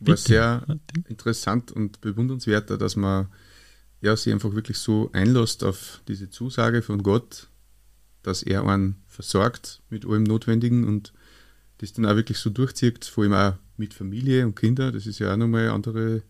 War 0.00 0.14
Bitte. 0.14 0.28
sehr 0.28 0.78
interessant 1.08 1.72
und 1.72 2.00
bewundernswert, 2.00 2.70
dass 2.70 2.94
man 2.96 3.28
ja, 4.00 4.16
sich 4.16 4.32
einfach 4.32 4.54
wirklich 4.54 4.78
so 4.78 5.10
einlässt 5.12 5.64
auf 5.64 6.02
diese 6.06 6.30
Zusage 6.30 6.82
von 6.82 7.02
Gott, 7.02 7.48
dass 8.22 8.42
er 8.42 8.64
einen 8.64 8.96
versorgt 9.08 9.82
mit 9.90 10.06
allem 10.06 10.22
Notwendigen 10.22 10.84
und 10.84 11.12
das 11.78 11.92
dann 11.92 12.06
auch 12.06 12.16
wirklich 12.16 12.38
so 12.38 12.50
durchzieht, 12.50 13.04
vor 13.04 13.24
allem 13.24 13.32
auch 13.32 13.54
mit 13.76 13.94
Familie 13.94 14.46
und 14.46 14.54
Kindern. 14.54 14.92
Das 14.92 15.06
ist 15.06 15.18
ja 15.18 15.32
auch 15.32 15.36
nochmal 15.36 15.62
eine 15.62 15.72
andere 15.72 16.22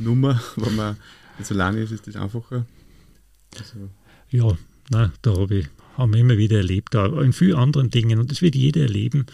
Nummer. 0.00 0.40
Wenn 0.56 0.76
man 0.76 0.96
jetzt 1.38 1.52
alleine 1.52 1.80
ist, 1.80 1.92
ist 1.92 2.06
das 2.06 2.16
einfacher. 2.16 2.66
Also. 3.58 3.90
Ja, 4.30 4.56
na, 4.90 5.12
da 5.22 5.36
habe 5.36 5.58
ich, 5.58 5.66
haben 5.96 6.12
wir 6.12 6.20
immer 6.20 6.38
wieder 6.38 6.58
erlebt, 6.58 6.94
auch 6.96 7.20
in 7.20 7.32
vielen 7.32 7.56
anderen 7.56 7.90
Dingen. 7.90 8.18
Und 8.18 8.30
das 8.30 8.42
wird 8.42 8.54
jeder 8.54 8.82
erleben. 8.82 9.26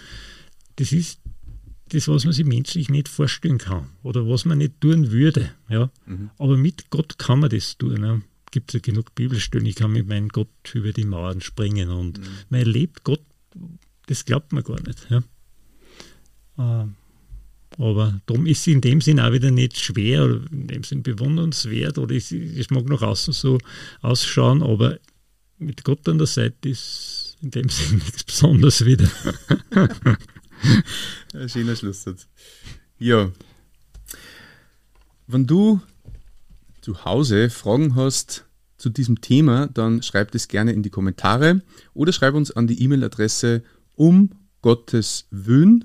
Das 0.76 0.92
ist 0.92 1.20
das, 1.88 2.08
was 2.08 2.24
man 2.24 2.32
sich 2.32 2.44
menschlich 2.44 2.88
nicht 2.88 3.08
vorstellen 3.08 3.58
kann 3.58 3.90
oder 4.02 4.28
was 4.28 4.44
man 4.44 4.58
nicht 4.58 4.80
tun 4.80 5.10
würde. 5.10 5.50
Ja? 5.68 5.90
Mhm. 6.06 6.30
Aber 6.38 6.56
mit 6.56 6.90
Gott 6.90 7.18
kann 7.18 7.40
man 7.40 7.50
das 7.50 7.78
tun. 7.78 8.02
Ja? 8.02 8.20
Gibt 8.50 8.70
es 8.70 8.74
ja 8.74 8.80
genug 8.80 9.14
Bibelstellen, 9.14 9.66
ich 9.66 9.76
kann 9.76 9.92
mit 9.92 10.08
meinem 10.08 10.28
Gott 10.28 10.48
über 10.74 10.92
die 10.92 11.04
Mauern 11.04 11.40
springen 11.40 11.90
und 11.90 12.18
mhm. 12.18 12.24
man 12.48 12.60
erlebt 12.60 13.04
Gott, 13.04 13.22
das 14.06 14.24
glaubt 14.24 14.52
man 14.52 14.64
gar 14.64 14.80
nicht. 14.82 15.06
Ja? 15.10 16.82
Äh, 16.82 16.86
aber 17.78 18.20
darum 18.26 18.46
ist 18.46 18.60
es 18.60 18.66
in 18.68 18.80
dem 18.80 19.00
Sinn 19.00 19.20
auch 19.20 19.32
wieder 19.32 19.50
nicht 19.50 19.78
schwer, 19.78 20.24
oder 20.24 20.40
in 20.50 20.66
dem 20.66 20.84
Sinn 20.84 21.02
bewundernswert 21.02 21.98
oder 21.98 22.14
es, 22.14 22.32
mag 22.70 22.88
nach 22.88 23.02
außen 23.02 23.34
so 23.34 23.58
ausschauen, 24.00 24.62
aber 24.62 24.98
mit 25.58 25.84
Gott 25.84 26.08
an 26.08 26.18
der 26.18 26.26
Seite 26.26 26.68
ist 26.68 27.36
in 27.42 27.50
dem 27.50 27.68
Sinn 27.70 27.98
nichts 27.98 28.24
Besonderes 28.24 28.84
wieder. 28.84 29.08
Ein 31.34 31.48
schöner 31.48 31.76
Schlusssatz. 31.76 32.28
Ja. 32.98 33.30
Wenn 35.26 35.46
du 35.46 35.80
zu 36.80 37.04
Hause 37.04 37.50
Fragen 37.50 37.94
hast 37.94 38.46
zu 38.78 38.90
diesem 38.90 39.20
Thema, 39.20 39.66
dann 39.66 40.02
schreib 40.02 40.34
es 40.34 40.48
gerne 40.48 40.72
in 40.72 40.82
die 40.82 40.90
Kommentare 40.90 41.62
oder 41.94 42.12
schreib 42.12 42.34
uns 42.34 42.50
an 42.50 42.66
die 42.66 42.82
E-Mail-Adresse 42.82 43.64
um 43.94 44.30
Gottes 44.62 45.26
Wün, 45.30 45.84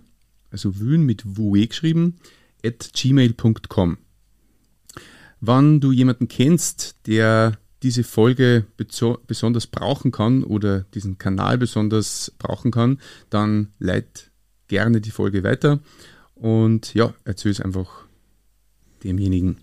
also 0.51 0.79
Wün 0.79 1.05
mit 1.05 1.37
WUE 1.37 1.67
geschrieben, 1.67 2.17
at 2.63 2.91
gmail.com. 2.93 3.97
Wann 5.39 5.79
du 5.79 5.91
jemanden 5.91 6.27
kennst, 6.27 6.95
der 7.07 7.57
diese 7.81 8.03
Folge 8.03 8.65
besonders 9.25 9.65
brauchen 9.65 10.11
kann 10.11 10.43
oder 10.43 10.81
diesen 10.93 11.17
Kanal 11.17 11.57
besonders 11.57 12.31
brauchen 12.37 12.69
kann, 12.69 12.99
dann 13.31 13.69
leit 13.79 14.29
gerne 14.67 15.01
die 15.01 15.09
Folge 15.09 15.43
weiter 15.43 15.79
und 16.35 16.93
ja, 16.93 17.13
erzähl 17.25 17.51
es 17.51 17.59
einfach 17.59 18.05
demjenigen. 19.03 19.57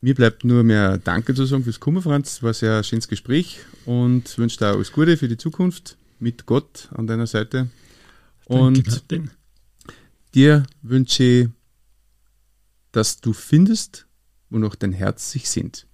Mir 0.00 0.14
bleibt 0.14 0.44
nur 0.44 0.62
mehr 0.62 0.98
Danke 0.98 1.34
zu 1.34 1.46
sagen 1.46 1.64
fürs 1.64 1.80
Kummer, 1.80 2.02
Franz. 2.02 2.42
War 2.42 2.50
ein 2.50 2.54
sehr 2.54 2.82
schönes 2.82 3.08
Gespräch 3.08 3.60
und 3.86 4.36
wünsche 4.38 4.58
dir 4.58 4.66
alles 4.66 4.92
Gute 4.92 5.16
für 5.16 5.28
die 5.28 5.38
Zukunft 5.38 5.96
mit 6.20 6.46
Gott 6.46 6.88
an 6.94 7.06
deiner 7.06 7.26
Seite. 7.26 7.68
Und 8.44 8.86
Danke, 9.08 9.30
dir 10.34 10.64
wünsche 10.82 11.50
dass 12.94 13.20
du 13.20 13.32
findest, 13.32 14.06
wo 14.50 14.58
noch 14.58 14.76
dein 14.76 14.92
Herz 14.92 15.32
sich 15.32 15.50
sehnt. 15.50 15.86